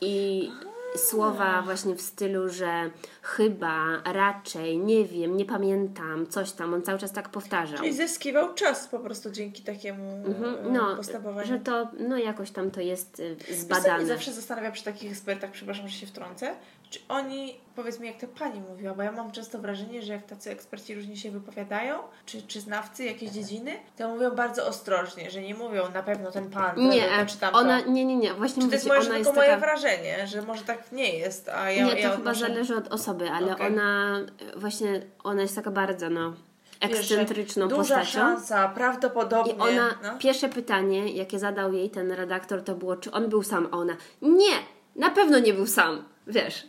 [0.00, 0.50] i
[0.98, 2.90] słowa właśnie w stylu, że
[3.22, 6.74] chyba, raczej, nie wiem, nie pamiętam, coś tam.
[6.74, 7.78] On cały czas tak powtarzał.
[7.78, 11.48] Czyli zyskiwał czas po prostu dzięki takiemu mhm, no, postępowaniu.
[11.48, 13.98] Że to, no jakoś tam to jest y, zbadane.
[13.98, 16.54] Wiesz, zawsze zastanawia przy takich ekspertach, przepraszam, że się wtrącę,
[16.90, 20.26] czy oni, powiedz mi, jak to pani mówiła, bo ja mam często wrażenie, że jak
[20.26, 25.42] tacy eksperci różnie się wypowiadają, czy, czy znawcy jakiejś dziedziny, to mówią bardzo ostrożnie, że
[25.42, 28.68] nie mówią na pewno ten pan, nie, czy tam ona, nie, nie, nie, właśnie czy
[28.68, 29.60] to jest może ona jest moje taka...
[29.60, 33.30] wrażenie, że może tak nie jest, a ja Nie, to ja chyba zależy od osoby,
[33.30, 33.66] ale okay.
[33.66, 34.20] ona
[34.56, 36.32] właśnie, ona jest taka bardzo, no
[36.80, 38.00] ekscentryczną Wiesz, postacią.
[38.00, 39.52] Duża szansa, prawdopodobnie.
[39.52, 40.18] I ona, no.
[40.18, 43.68] pierwsze pytanie, jakie zadał jej ten redaktor, to było, czy on był sam.
[43.72, 44.54] A ona, nie,
[44.96, 46.04] na pewno nie był sam.
[46.26, 46.66] Wiesz,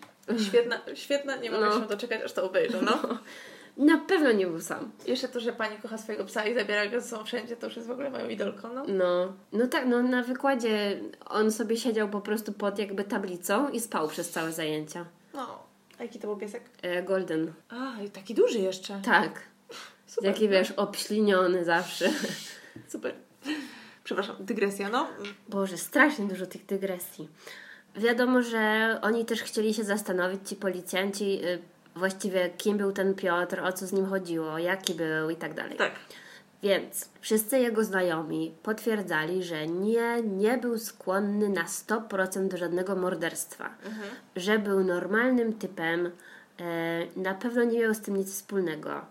[0.48, 1.80] Świetna, świetna, nie mogę no.
[1.80, 3.20] się doczekać, aż to obejrzę, no.
[3.78, 4.92] Na pewno nie był sam.
[5.08, 7.76] Jeszcze to, że pani kocha swojego psa i zabiera go ze sobą wszędzie, to już
[7.76, 8.86] jest w ogóle moją idolką, no.
[8.88, 13.80] No, no tak, no na wykładzie on sobie siedział po prostu pod jakby tablicą i
[13.80, 15.06] spał przez całe zajęcia.
[15.34, 15.64] No.
[16.00, 16.64] A jaki to był piesek?
[16.82, 17.54] E, golden.
[17.70, 19.02] A, i taki duży jeszcze.
[19.06, 19.42] Tak.
[20.08, 20.30] Super.
[20.30, 22.10] Jaki wiesz, obśliniony zawsze.
[22.88, 23.14] Super.
[24.04, 25.08] Przepraszam, dygresja, no.
[25.50, 27.30] Boże, strasznie dużo tych dygresji.
[27.98, 31.60] Wiadomo, że oni też chcieli się zastanowić, ci policjanci, y,
[31.96, 35.78] właściwie kim był ten Piotr, o co z nim chodziło, jaki był i tak dalej.
[35.78, 35.92] Tak.
[36.64, 43.70] Więc wszyscy jego znajomi potwierdzali, że nie, nie był skłonny na 100% do żadnego morderstwa.
[43.86, 44.10] Mhm.
[44.36, 46.12] Że był normalnym typem,
[46.60, 49.06] e, na pewno nie miał z tym nic wspólnego.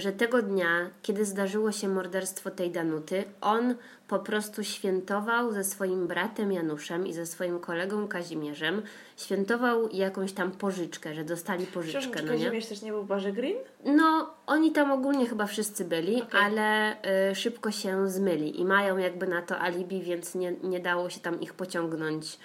[0.00, 3.74] Że tego dnia, kiedy zdarzyło się morderstwo tej Danuty, on
[4.08, 8.82] po prostu świętował ze swoim bratem Januszem i ze swoim kolegą Kazimierzem.
[9.16, 12.22] Świętował jakąś tam pożyczkę, że dostali pożyczkę.
[12.22, 12.44] No czy nie?
[12.44, 13.56] Kazimierz też nie był w barze Green?
[13.84, 16.40] No, oni tam ogólnie chyba wszyscy byli, Okej.
[16.40, 16.96] ale
[17.30, 21.20] y, szybko się zmyli i mają jakby na to alibi, więc nie, nie dało się
[21.20, 22.38] tam ich pociągnąć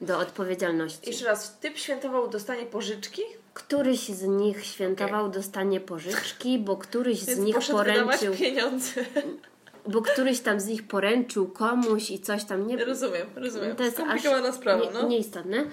[0.00, 1.10] do odpowiedzialności.
[1.10, 3.22] Jeszcze raz, typ świętował dostanie pożyczki,
[3.56, 8.90] Któryś z nich świętował dostanie pożyczki, bo któryś z więc nich poszedł wydawać poręczył, pieniądze.
[9.86, 13.76] bo któryś tam z nich poręczył komuś i coś tam nie rozumiem, rozumiem.
[13.76, 15.08] to jest Skomplikowana sprawa, nie, no.
[15.08, 15.64] nieistotne.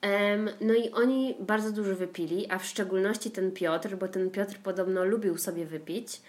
[0.00, 4.58] Em, no i oni bardzo dużo wypili, a w szczególności ten Piotr, bo ten Piotr
[4.62, 6.20] podobno lubił sobie wypić.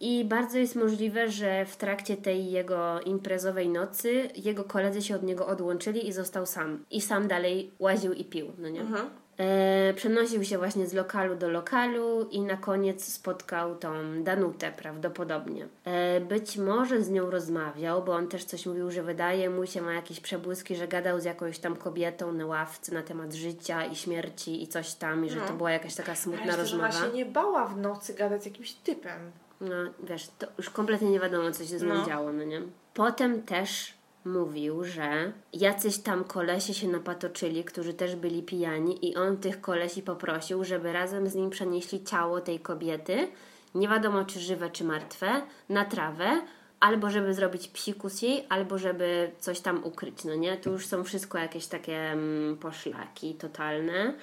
[0.00, 5.22] I bardzo jest możliwe, że w trakcie tej jego imprezowej nocy jego koledzy się od
[5.22, 6.84] niego odłączyli i został sam.
[6.90, 8.80] I sam dalej łaził i pił, no nie?
[8.80, 9.10] Mhm.
[9.38, 15.68] E, przenosił się właśnie z lokalu do lokalu i na koniec spotkał tą Danutę prawdopodobnie.
[15.84, 19.82] E, być może z nią rozmawiał, bo on też coś mówił, że wydaje mu się,
[19.82, 23.96] ma jakieś przebłyski, że gadał z jakąś tam kobietą na ławce na temat życia i
[23.96, 26.92] śmierci i coś tam, i że to była jakaś taka smutna Ale rozmowa.
[26.92, 29.30] się nie bała w nocy gadać z jakimś typem.
[29.60, 32.06] No wiesz, to już kompletnie nie wiadomo, co się z nim No.
[32.06, 32.62] działo, no nie?
[32.94, 33.97] Potem też
[34.32, 40.02] mówił, że jacyś tam kolesie się napatoczyli, którzy też byli pijani i on tych kolesi
[40.02, 43.28] poprosił, żeby razem z nim przenieśli ciało tej kobiety,
[43.74, 46.40] nie wiadomo czy żywe, czy martwe, na trawę,
[46.80, 50.56] albo żeby zrobić psikus jej, albo żeby coś tam ukryć, no nie?
[50.56, 54.14] Tu już są wszystko jakieś takie mm, poszlaki totalne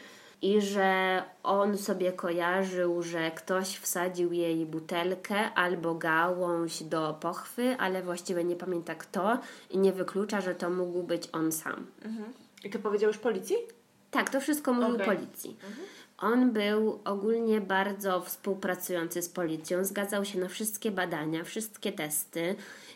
[0.42, 8.04] i że on sobie kojarzył, że ktoś wsadził jej butelkę albo gałąź do pochwy, ale
[8.04, 11.86] właściwie nie pamięta kto i nie wyklucza, że to mógł być on sam.
[12.64, 13.56] I to powiedział już policji?
[14.12, 15.06] Tak, to wszystko mówił Okej.
[15.06, 15.58] policji.
[16.18, 22.56] On był ogólnie bardzo współpracujący z policją, zgadzał się na wszystkie badania, wszystkie testy.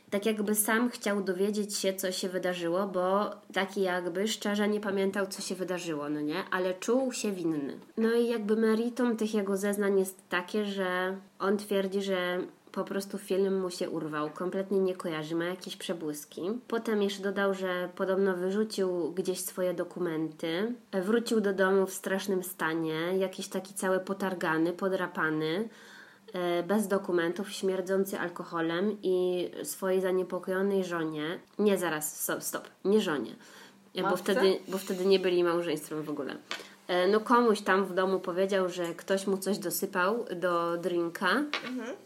[0.09, 5.27] Tak jakby sam chciał dowiedzieć się, co się wydarzyło, bo taki jakby szczerze nie pamiętał,
[5.27, 6.43] co się wydarzyło, no nie?
[6.51, 7.79] Ale czuł się winny.
[7.97, 12.41] No i jakby meritum tych jego zeznań jest takie, że on twierdzi, że
[12.71, 16.41] po prostu film mu się urwał, kompletnie nie kojarzy, ma jakieś przebłyski.
[16.67, 23.17] Potem jeszcze dodał, że podobno wyrzucił gdzieś swoje dokumenty, wrócił do domu w strasznym stanie,
[23.17, 25.69] jakiś taki cały potargany, podrapany,
[26.67, 33.35] bez dokumentów, śmierdzący alkoholem i swojej zaniepokojonej żonie, nie zaraz, stop, stop nie żonie,
[33.95, 36.35] e, bo wtedy, bo wtedy nie byli małżeństwem w ogóle.
[36.87, 41.43] E, No komuś tam w domu powiedział, że ktoś mu coś dosypał do drinka,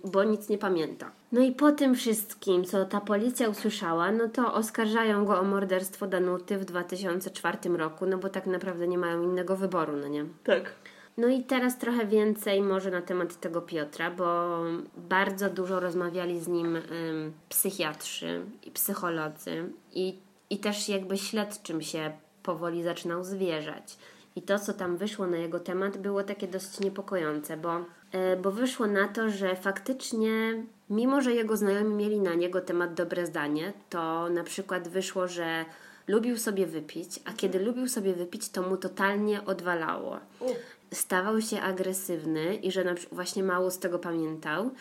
[0.04, 1.12] bo nic nie pamięta.
[1.32, 6.08] No i po tym wszystkim, co ta policja usłyszała, no to oskarżają go o morderstwo
[6.08, 10.26] Danuty w 2004 roku, no bo tak naprawdę nie mają innego wyboru, no nie?
[10.44, 10.72] Tak.
[11.18, 14.60] No i teraz trochę więcej może na temat tego Piotra, bo
[14.98, 22.12] bardzo dużo rozmawiali z nim ym, psychiatrzy i psycholodzy i, i też jakby śledczym się
[22.44, 23.98] powoli zaczynał zwierzać.
[24.36, 28.52] I to, co tam wyszło na jego temat, było takie dosyć niepokojące, bo, e, bo
[28.52, 33.74] wyszło na to, że faktycznie, mimo że jego znajomi mieli na niego temat dobre zdanie,
[33.90, 35.66] to na przykład wyszło, że
[36.08, 40.20] lubił sobie wypić, a kiedy lubił sobie wypić, to mu totalnie odwalało.
[40.94, 44.72] Stawał się agresywny i że na przykład właśnie mało z tego pamiętał,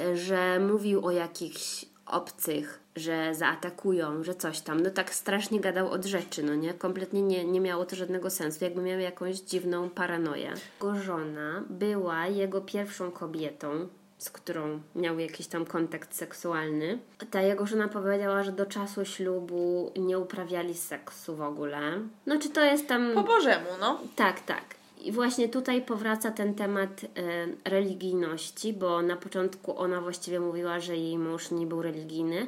[0.00, 4.80] e, że mówił o jakichś obcych, że zaatakują, że coś tam.
[4.80, 6.74] No tak strasznie gadał od rzeczy, no nie?
[6.74, 10.54] Kompletnie nie, nie miało to żadnego sensu, jakby miał jakąś dziwną paranoję.
[10.80, 16.98] Jego żona była jego pierwszą kobietą, z którą miał jakiś tam kontakt seksualny.
[17.30, 21.80] Ta jego żona powiedziała, że do czasu ślubu nie uprawiali seksu w ogóle.
[22.26, 23.12] No czy to jest tam...
[23.14, 24.00] Po Bożemu, no.
[24.16, 24.81] Tak, tak.
[25.04, 30.96] I właśnie tutaj powraca ten temat e, religijności, bo na początku ona właściwie mówiła, że
[30.96, 32.46] jej mąż nie był religijny,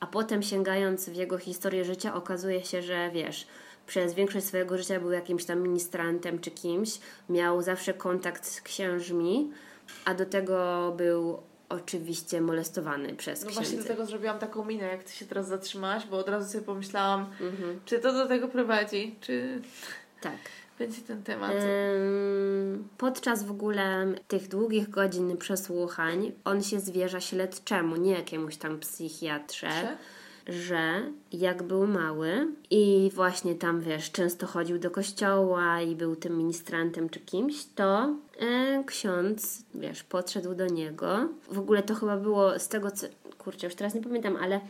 [0.00, 3.46] a potem sięgając w jego historię życia okazuje się, że wiesz,
[3.86, 6.98] przez większość swojego życia był jakimś tam ministrantem czy kimś,
[7.28, 9.50] miał zawsze kontakt z księżmi,
[10.04, 11.38] a do tego był
[11.68, 13.82] oczywiście molestowany przez No właśnie księdza.
[13.82, 17.20] do tego zrobiłam taką minę, jak ty się teraz zatrzymałaś, bo od razu sobie pomyślałam,
[17.40, 17.80] Mhm.
[17.84, 19.60] czy to do tego prowadzi, czy
[20.20, 20.36] Tak.
[20.78, 21.52] Będzie ten temat.
[22.98, 29.68] Podczas w ogóle tych długich godzin przesłuchań on się zwierza śledczemu, nie jakiemuś tam psychiatrze,
[29.68, 29.96] Prze?
[30.46, 31.02] że
[31.32, 37.08] jak był mały i właśnie tam, wiesz, często chodził do kościoła i był tym ministrantem
[37.08, 38.14] czy kimś, to
[38.86, 41.28] ksiądz, wiesz, podszedł do niego.
[41.50, 43.06] W ogóle to chyba było z tego, co,
[43.38, 44.60] kurczę, już teraz nie pamiętam, ale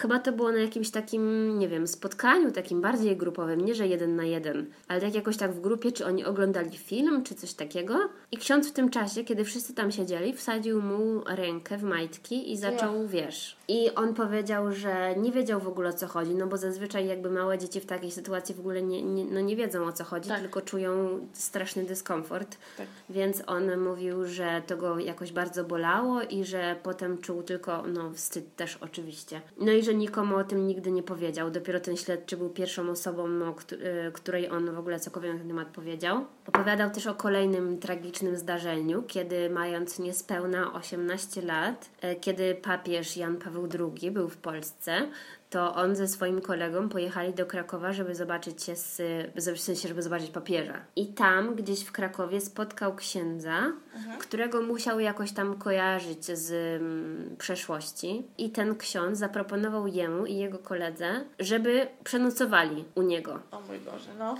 [0.00, 4.16] Chyba to było na jakimś takim, nie wiem, spotkaniu takim bardziej grupowym, nie że jeden
[4.16, 7.98] na jeden, ale tak jakoś tak w grupie, czy oni oglądali film, czy coś takiego.
[8.32, 12.56] I ksiądz w tym czasie, kiedy wszyscy tam siedzieli, wsadził mu rękę w majtki i
[12.56, 13.56] zaczął, wiesz.
[13.68, 17.30] I on powiedział, że nie wiedział w ogóle o co chodzi, no bo zazwyczaj jakby
[17.30, 20.28] małe dzieci w takiej sytuacji w ogóle nie, nie, no nie wiedzą o co chodzi,
[20.28, 20.40] Tak.
[20.40, 22.56] tylko czują straszny dyskomfort.
[22.76, 22.86] Tak.
[23.10, 28.10] Więc on mówił, że to go jakoś bardzo bolało i że potem czuł tylko, no
[28.12, 29.40] wstyd też oczywiście.
[29.60, 31.50] No i że nikomu o tym nigdy nie powiedział.
[31.50, 35.38] Dopiero ten śledczy był pierwszą osobą, o któ- y, której on w ogóle cokolwiek na
[35.38, 36.24] ten temat powiedział.
[36.46, 43.36] Opowiadał też o kolejnym tragicznym zdarzeniu, kiedy mając niespełna 18 lat, e, kiedy papież Jan
[43.36, 43.68] Paweł
[44.00, 45.08] II był w Polsce,
[45.50, 49.02] to on ze swoim kolegą pojechali do Krakowa, żeby zobaczyć się z,
[49.36, 50.74] w sensie, żeby zobaczyć papieża.
[50.96, 53.72] I tam gdzieś w Krakowie spotkał księdza,
[54.18, 58.22] którego musiał jakoś tam kojarzyć z mm, przeszłości.
[58.38, 63.40] I ten ksiądz zaproponował jemu i jego koledze, żeby przenocowali u niego.
[63.50, 64.34] O mój Boże, no.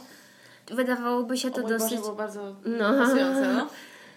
[0.72, 1.90] Wydawałoby się O to mój dosyć...
[1.90, 2.94] Boże, było bardzo No.
[2.98, 3.68] pasujące, no.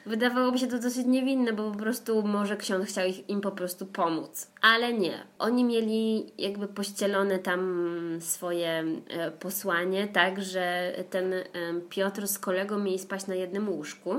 [0.06, 3.86] Wydawałoby się to dosyć niewinne, bo po prostu może ksiądz chciał ich, im po prostu
[3.86, 4.51] pomóc.
[4.62, 5.24] Ale nie.
[5.39, 11.43] Oni mieli jakby pościelone tam swoje e, posłanie, tak, że ten e,
[11.89, 14.14] Piotr z kolegą mieli spać na jednym łóżku,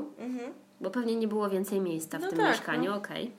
[0.80, 3.30] bo pewnie nie było więcej miejsca w No tym tak, mieszkaniu, okej.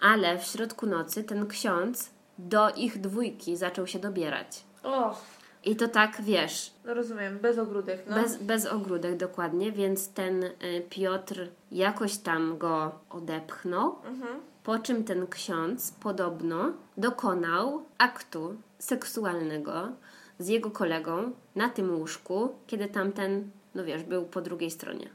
[0.00, 4.64] Ale w środku nocy ten ksiądz do ich dwójki zaczął się dobierać.
[4.82, 5.20] O,
[5.64, 8.14] I to tak, wiesz, no rozumiem, bez ogródek, no.
[8.14, 10.50] bez, bez ogródek dokładnie, więc ten y,
[10.90, 13.96] Piotr jakoś tam go odepchnął,
[14.64, 19.88] po czym ten ksiądz podobno dokonał aktu seksualnego
[20.38, 25.08] z jego kolegą na tym łóżku, kiedy tamten, no wiesz, był po drugiej stronie.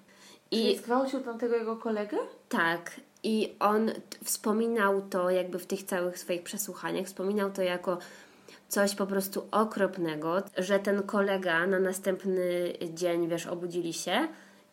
[0.50, 2.18] Czyli I zgwałcił tamtego jego kolegę?
[2.50, 2.92] tak,
[3.24, 3.92] i on
[4.24, 7.98] wspominał to jakby w tych całych swoich przesłuchaniach, wspominał to jako
[8.68, 14.28] coś po prostu okropnego, że ten kolega na następny dzień, wiesz, obudzili się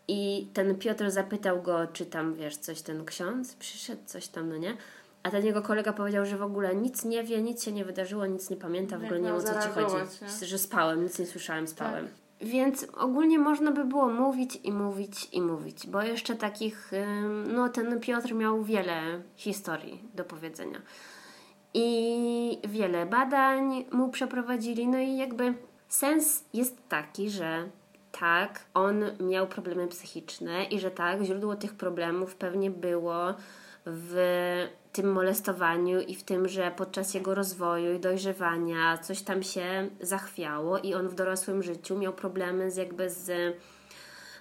[0.08, 4.56] i ten Piotr zapytał go, czy tam, wiesz, coś ten ksiądz przyszedł, coś tam, no
[4.56, 4.76] nie?
[5.22, 8.26] A ten jego kolega powiedział, że w ogóle nic nie wie, nic się nie wydarzyło,
[8.26, 9.94] nic nie pamięta, w ogóle nie wiem o co ci chodzi.
[9.94, 10.28] nie?
[10.40, 10.48] Tak.
[10.48, 12.08] Że spałem, nic nie słyszałem, spałem.
[12.40, 16.90] Więc ogólnie można by było mówić i mówić i mówić, bo jeszcze takich,
[17.54, 20.80] no ten Piotr miał wiele historii do powiedzenia.
[21.74, 25.54] I wiele badań mu przeprowadzili, no i jakby
[25.88, 27.68] sens jest taki, że
[28.12, 33.34] tak, on miał problemy psychiczne i że tak, źródło tych problemów pewnie było
[33.86, 34.16] w
[34.92, 40.78] tym molestowaniu i w tym, że podczas jego rozwoju i dojrzewania coś tam się zachwiało
[40.78, 43.56] i on w dorosłym życiu miał problemy z jakby z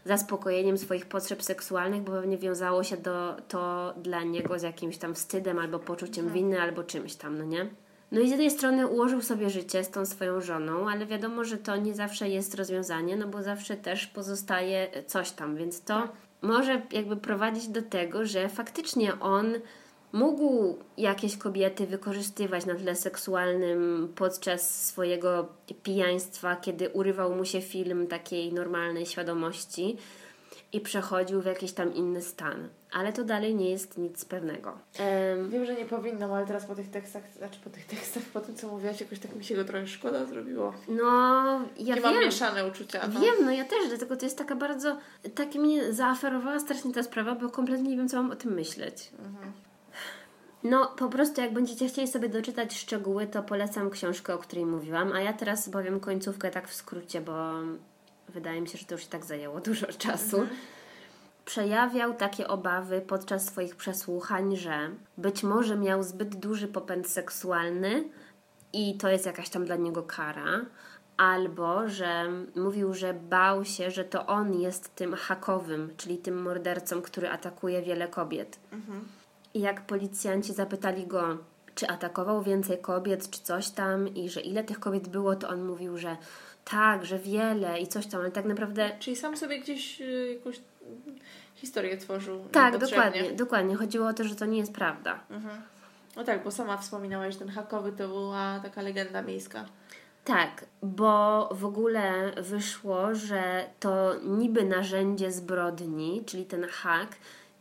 [0.06, 5.14] zaspokojeniem swoich potrzeb seksualnych, bo pewnie wiązało się do, to dla niego z jakimś tam
[5.16, 7.70] wstydem albo poczuciem winy albo czymś tam, no nie?
[8.12, 11.58] No i z jednej strony ułożył sobie życie z tą swoją żoną, ale wiadomo, że
[11.58, 16.08] to nie zawsze jest rozwiązanie, no bo zawsze też pozostaje coś tam, więc to
[16.42, 19.54] może jakby prowadzić do tego, że faktycznie on
[20.14, 25.48] mógł jakieś kobiety wykorzystywać na tle seksualnym podczas swojego
[25.84, 29.98] pijaństwa, kiedy urywał mu się film takiej normalnej świadomości
[30.74, 32.68] i przechodził w jakiś tam inny stan.
[32.94, 34.78] Ale to dalej nie jest nic pewnego.
[35.00, 38.40] Em, Wiem, że nie powinnam, ale teraz po tych tekstach, znaczy po tych tekstach, po
[38.40, 40.74] tym co mówiłaś, jakoś tak mi się go trochę szkoda zrobiło.
[40.88, 41.06] no,
[41.78, 42.14] ja Nie wiem.
[42.14, 43.08] mam mieszane uczucia.
[43.14, 43.20] No.
[43.20, 44.98] Wiem, no ja też, dlatego to jest taka bardzo,
[45.36, 49.10] tak mnie zaaferowała strasznie ta sprawa, bo kompletnie nie wiem, co mam o tym myśleć.
[50.64, 55.12] No, po prostu jak będziecie chcieli sobie doczytać szczegóły, to polecam książkę, o której mówiłam,
[55.12, 57.52] a ja teraz powiem końcówkę tak w skrócie, bo
[58.30, 60.48] wydaje mi się, że to już i tak zajęło dużo czasu.
[61.46, 68.04] Przejawiał takie obawy podczas swoich przesłuchań, że być może miał zbyt duży popęd seksualny
[68.74, 70.66] i to jest jakaś tam dla niego kara,
[71.18, 77.02] albo że mówił, że bał się, że to on jest tym hakowym, czyli tym mordercą,
[77.02, 78.60] który atakuje wiele kobiet.
[79.54, 81.38] I jak policjanci zapytali go,
[81.76, 85.64] czy atakował więcej kobiet, czy coś tam, i że ile tych kobiet było, to on
[85.66, 86.18] mówił, że
[86.66, 88.92] tak, że wiele i coś tam, ale tak naprawdę.
[89.00, 90.60] Czyli sam sobie gdzieś y, jakąś
[91.56, 92.46] historię tworzył.
[92.52, 93.76] Tak, dokładnie, dokładnie.
[93.76, 95.20] Chodziło o to, że to nie jest prawda.
[96.16, 99.66] No tak, bo sama wspominałaś, że ten hakowy to była taka legenda miejska.
[100.26, 107.10] Tak, bo w ogóle wyszło, że to niby narzędzie zbrodni, czyli ten hak,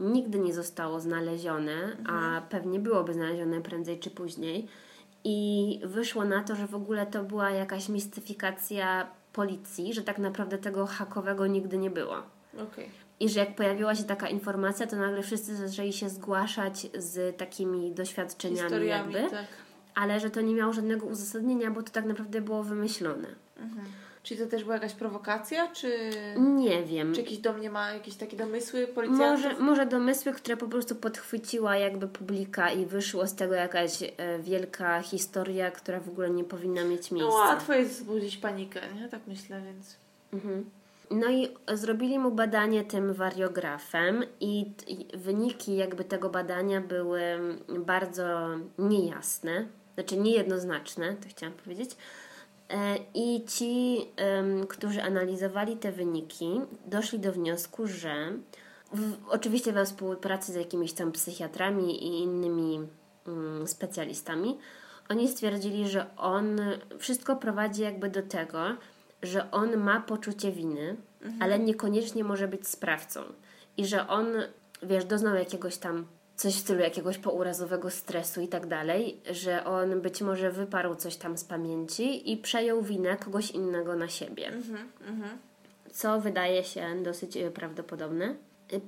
[0.01, 4.69] nigdy nie zostało znalezione, a pewnie byłoby znalezione prędzej czy później.
[5.25, 10.59] I wyszło na to, że w ogóle to była jakaś mistyfikacja policji, że tak naprawdę
[10.59, 12.17] tego hakowego nigdy nie było.
[12.55, 12.91] Okej.
[13.21, 17.93] I że jak pojawiła się taka informacja, to nagle wszyscy zaczęli się zgłaszać z takimi
[17.93, 19.31] doświadczeniami Historiami, jakby.
[19.31, 19.47] tak.
[19.95, 23.29] ale że to nie miało żadnego uzasadnienia, bo to tak naprawdę było wymyślone.
[23.57, 23.87] Mhm.
[24.31, 26.11] Czyli to też była jakaś prowokacja, czy...
[26.39, 27.15] Nie wiem.
[27.15, 29.45] Czy jakiś do mnie ma jakieś takie domysły policjantów?
[29.45, 34.39] Może, może domysły, które po prostu podchwyciła jakby publika i wyszło z tego jakaś e,
[34.39, 37.39] wielka historia, która w ogóle nie powinna mieć No miejsca.
[37.39, 39.09] łatwo jest wzbudzić panikę, nie?
[39.09, 39.97] Tak myślę, więc...
[40.33, 40.71] Mhm.
[41.11, 47.23] No i zrobili mu badanie tym wariografem i, i wyniki jakby tego badania były
[47.79, 48.49] bardzo
[48.79, 51.91] niejasne, znaczy niejednoznaczne, to chciałam powiedzieć.
[52.71, 54.07] E, I ci,
[54.69, 58.33] którzy analizowali te wyniki, doszli do wniosku, że
[58.93, 62.81] w, oczywiście we współpracy z jakimiś tam psychiatrami i innymi
[63.27, 64.59] mm, specjalistami,
[65.09, 66.61] oni stwierdzili, że on
[66.99, 68.61] wszystko prowadzi jakby do tego,
[69.23, 70.97] że on ma poczucie winy,
[71.41, 73.21] ale niekoniecznie może być sprawcą.
[73.77, 74.27] I że on,
[74.83, 76.07] wiesz, doznał jakiegoś tam
[76.41, 81.17] coś w stylu jakiegoś pourazowego stresu i tak dalej, że on być może wyparł coś
[81.17, 84.53] tam z pamięci i przejął winę kogoś innego na siebie.
[85.93, 88.35] Co wydaje się dosyć e, prawdopodobne.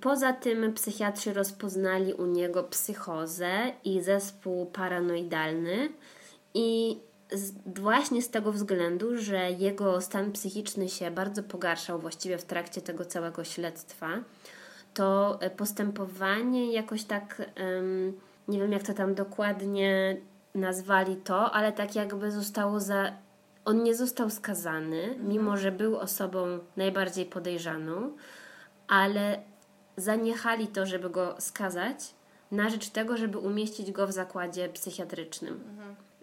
[0.01, 5.89] Poza tym psychiatrzy rozpoznali u niego psychozę i zespół paranoidalny
[6.55, 6.99] i
[7.33, 12.81] z, właśnie z tego względu, że jego stan psychiczny się bardzo pogarszał właściwie w trakcie
[12.81, 14.09] tego całego śledztwa,
[14.94, 17.43] to e, postępowanie jakoś tak,
[18.48, 20.16] nie wiem jak to tam dokładnie
[20.55, 23.12] nazwali to, ale tak jakby zostało za.
[23.64, 28.12] On nie został skazany, mimo że był osobą najbardziej podejrzaną,
[28.89, 29.43] ale
[29.97, 32.14] zaniechali to, żeby go skazać,
[32.51, 35.60] na rzecz tego, żeby umieścić go w zakładzie psychiatrycznym.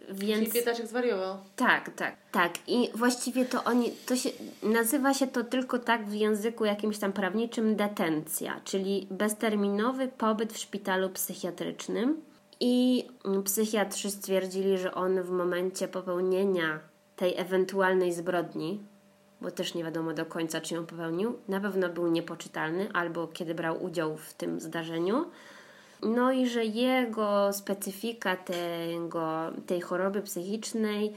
[0.09, 1.37] Więc Czyli biedaczek zwariował.
[1.55, 2.53] tak, tak, tak.
[2.67, 4.29] I właściwie to oni, to się,
[4.63, 10.57] nazywa się to tylko tak w języku jakimś tam prawniczym detencja, czyli bezterminowy pobyt w
[10.57, 12.21] szpitalu psychiatrycznym.
[12.59, 13.07] I
[13.45, 16.79] psychiatrzy stwierdzili, że on w momencie popełnienia
[17.15, 18.79] tej ewentualnej zbrodni,
[19.41, 23.55] bo też nie wiadomo do końca, czy ją popełnił, na pewno był niepoczytalny, albo kiedy
[23.55, 25.25] brał udział w tym zdarzeniu.
[26.01, 31.13] No i że jego specyfika tego, tej choroby psychicznej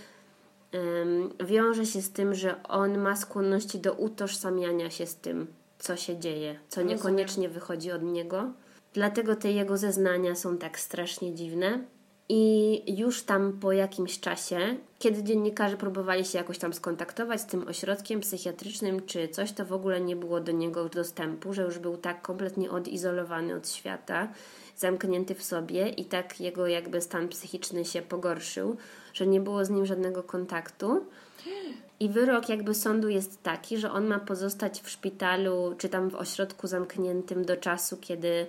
[1.46, 5.46] wiąże się z tym, że on ma skłonności do utożsamiania się z tym,
[5.78, 8.52] co się dzieje, co niekoniecznie wychodzi od niego.
[8.92, 11.84] Dlatego te jego zeznania są tak strasznie dziwne.
[12.28, 17.68] I już tam po jakimś czasie, kiedy dziennikarze próbowali się jakoś tam skontaktować z tym
[17.68, 21.96] ośrodkiem psychiatrycznym czy coś, to w ogóle nie było do niego dostępu, że już był
[21.96, 24.28] tak kompletnie odizolowany od świata,
[24.76, 28.76] zamknięty w sobie i tak jego jakby stan psychiczny się pogorszył,
[29.14, 31.06] że nie było z nim żadnego kontaktu.
[32.00, 36.14] I wyrok jakby sądu jest taki, że on ma pozostać w szpitalu czy tam w
[36.14, 38.46] ośrodku zamkniętym do czasu, kiedy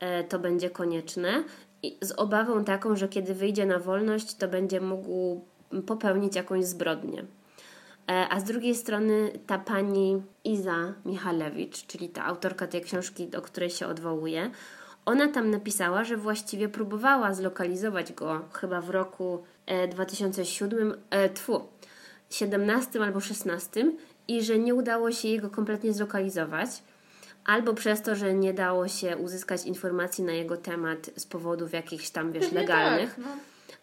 [0.00, 1.44] e, to będzie konieczne.
[1.82, 5.44] I z obawą taką, że kiedy wyjdzie na wolność, to będzie mógł
[5.86, 7.24] popełnić jakąś zbrodnię.
[8.08, 13.42] E, A z drugiej strony ta pani Iza Michalewicz, czyli ta autorka tej książki, do
[13.42, 14.50] której się odwołuje,
[15.06, 21.68] ona tam napisała, że właściwie próbowała zlokalizować go chyba w roku e, 2007, e, tfu,
[22.30, 23.92] 17 albo 16
[24.28, 26.68] i że nie udało się jego kompletnie zlokalizować.
[27.44, 32.10] Albo przez to, że nie dało się uzyskać informacji na jego temat z powodów jakichś
[32.10, 33.14] tam, wiesz, legalnych.
[33.14, 33.30] Tak, no.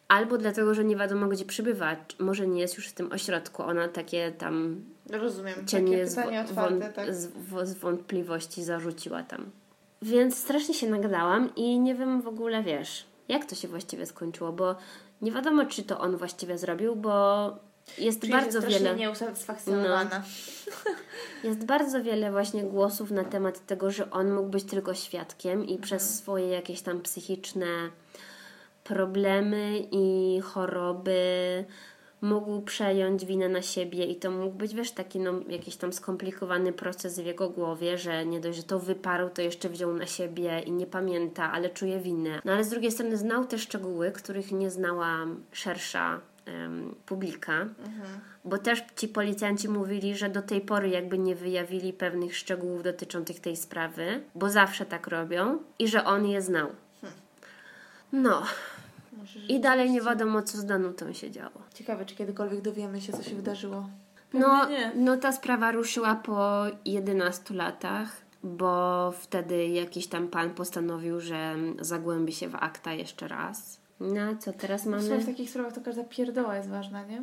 [0.08, 1.96] Albo dlatego, że nie wiadomo, gdzie przybywa.
[2.20, 3.64] Może nie jest już w tym ośrodku.
[3.64, 5.68] Ona takie tam Rozumiem.
[5.68, 7.16] cienie Takie z, tak.
[7.68, 9.52] z wątpliwości zarzuciła tam.
[10.02, 14.52] Więc strasznie się nagadałam i nie wiem w ogóle, wiesz, jak to się właściwie skończyło,
[14.52, 14.76] bo
[15.22, 17.50] nie wiadomo, czy to on właściwie zrobił, bo
[17.98, 18.96] jest Czyli bardzo jest wiele...
[18.96, 20.24] nieusatysfakcjonowana.
[21.44, 25.78] Jest bardzo wiele właśnie głosów na temat tego, że on mógł być tylko świadkiem i
[25.78, 27.68] przez swoje jakieś tam psychiczne
[28.84, 31.66] problemy i choroby
[32.22, 36.74] mógł przejąć winę na siebie i to mógł być, wiesz, taki no, jakiś tam skomplikowany
[36.74, 40.60] proces w jego głowie, że nie dość, że to wyparł, to jeszcze wziął na siebie
[40.66, 42.42] i nie pamięta, ale czuje winę.
[42.46, 46.20] No ale z drugiej strony znał te szczegóły, których nie znała szersza
[47.06, 47.66] publika,
[48.46, 53.40] bo też ci policjanci mówili, że do tej pory jakby nie wyjawili pewnych szczegółów dotyczących
[53.40, 56.70] tej sprawy, bo zawsze tak robią i że on je znał.
[58.12, 58.44] No.
[59.50, 61.62] I dalej nie wiadomo, co z Danutą się działo.
[61.74, 63.90] Ciekawe, czy kiedykolwiek dowiemy się, co się wydarzyło.
[64.34, 64.92] No, nie.
[64.96, 72.34] no ta sprawa ruszyła po 11 latach, bo wtedy jakiś tam pan postanowił, że zagłębi
[72.34, 73.80] się w akta jeszcze raz.
[74.00, 75.26] No, co teraz W sumie w mamy?
[75.26, 77.22] takich sprawach to każda pierdoła jest ważna, nie?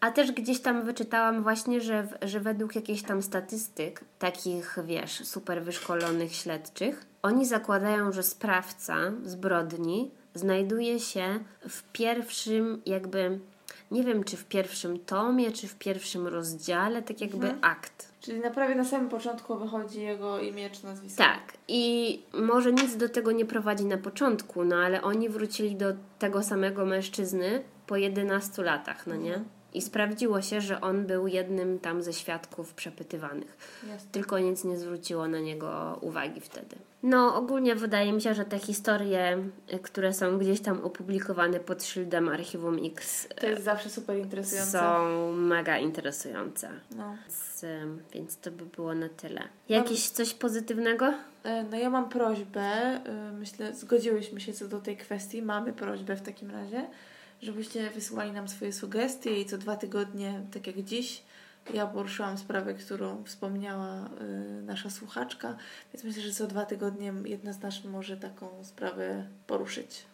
[0.00, 5.62] A też gdzieś tam wyczytałam właśnie, że, że według jakichś tam statystyk, takich wiesz, super
[5.62, 11.38] wyszkolonych śledczych, oni zakładają, że sprawca zbrodni znajduje się
[11.68, 13.38] w pierwszym jakby
[13.90, 17.58] nie wiem czy w pierwszym tomie, czy w pierwszym rozdziale, tak jakby Mhm.
[17.64, 18.12] akt.
[18.20, 21.18] Czyli na prawie na samym początku wychodzi jego imię czy nazwisko.
[21.24, 25.86] Tak, i może nic do tego nie prowadzi na początku, no ale oni wrócili do
[26.18, 29.44] tego samego mężczyzny po 11 latach, no nie?
[29.74, 33.56] I sprawdziło się, że on był jednym tam ze świadków przepytywanych.
[33.88, 34.10] Jasne.
[34.12, 36.76] Tylko nic nie zwróciło na niego uwagi wtedy.
[37.02, 39.38] No, ogólnie wydaje mi się, że te historie,
[39.74, 44.70] y, które są gdzieś tam opublikowane pod szyldem Archiwum X, To jest zawsze super interesujące.
[44.70, 46.68] są mega interesujące.
[46.96, 47.16] No.
[47.22, 49.42] Więc, ym, więc to by było na tyle.
[49.68, 51.14] Jakieś coś pozytywnego?
[51.44, 53.00] E, No ja mam prośbę,
[53.38, 56.86] myślę, zgodziłyśmy się co do tej kwestii, mamy prośbę w takim razie,
[57.42, 61.22] żebyście wysyłali nam swoje sugestie i co dwa tygodnie, tak jak dziś,
[61.74, 63.86] ja poruszyłam sprawę, którą wspomniała
[64.20, 64.24] e,
[64.62, 65.56] nasza słuchaczka,
[65.94, 70.04] więc myślę, że co dwa tygodnie jedna z nas może taką sprawę poruszyć.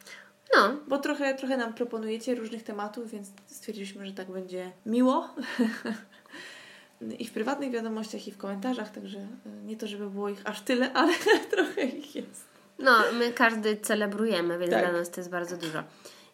[0.57, 5.29] No, Bo trochę, trochę nam proponujecie różnych tematów, więc stwierdziliśmy, że tak będzie miło.
[7.19, 9.27] I w prywatnych wiadomościach, i w komentarzach, także e,
[9.65, 11.13] nie to, żeby było ich aż tyle, ale
[11.51, 12.45] trochę ich jest.
[12.79, 14.85] no, my każdy celebrujemy, więc Tak.
[14.85, 15.83] dla nas to jest bardzo dużo.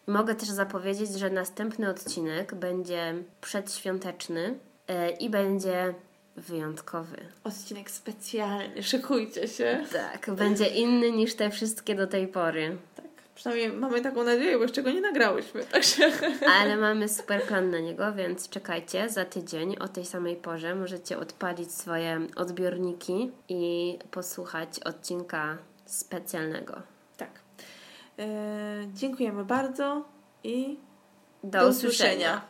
[0.07, 4.59] Mogę też zapowiedzieć, że następny odcinek będzie przedświąteczny
[4.89, 5.95] e, i będzie
[6.37, 7.17] wyjątkowy.
[7.45, 9.85] Odcinek specjalny, szykujcie się.
[9.93, 12.77] Tak, będzie inny niż te wszystkie do tej pory.
[12.97, 16.13] Tak, przynajmniej mamy taką nadzieję, bo jeszcze go nie nagrałyśmy, także...
[16.61, 20.75] Ale mamy super plan na niego, więc czekajcie za tydzień o tej samej porze.
[20.75, 26.96] Możecie odpalić swoje odbiorniki i posłuchać odcinka specjalnego.
[28.19, 30.05] E, dziękujemy bardzo
[30.45, 30.77] i
[31.45, 31.71] Do, do usłyszenia.
[31.71, 32.43] usłyszenia.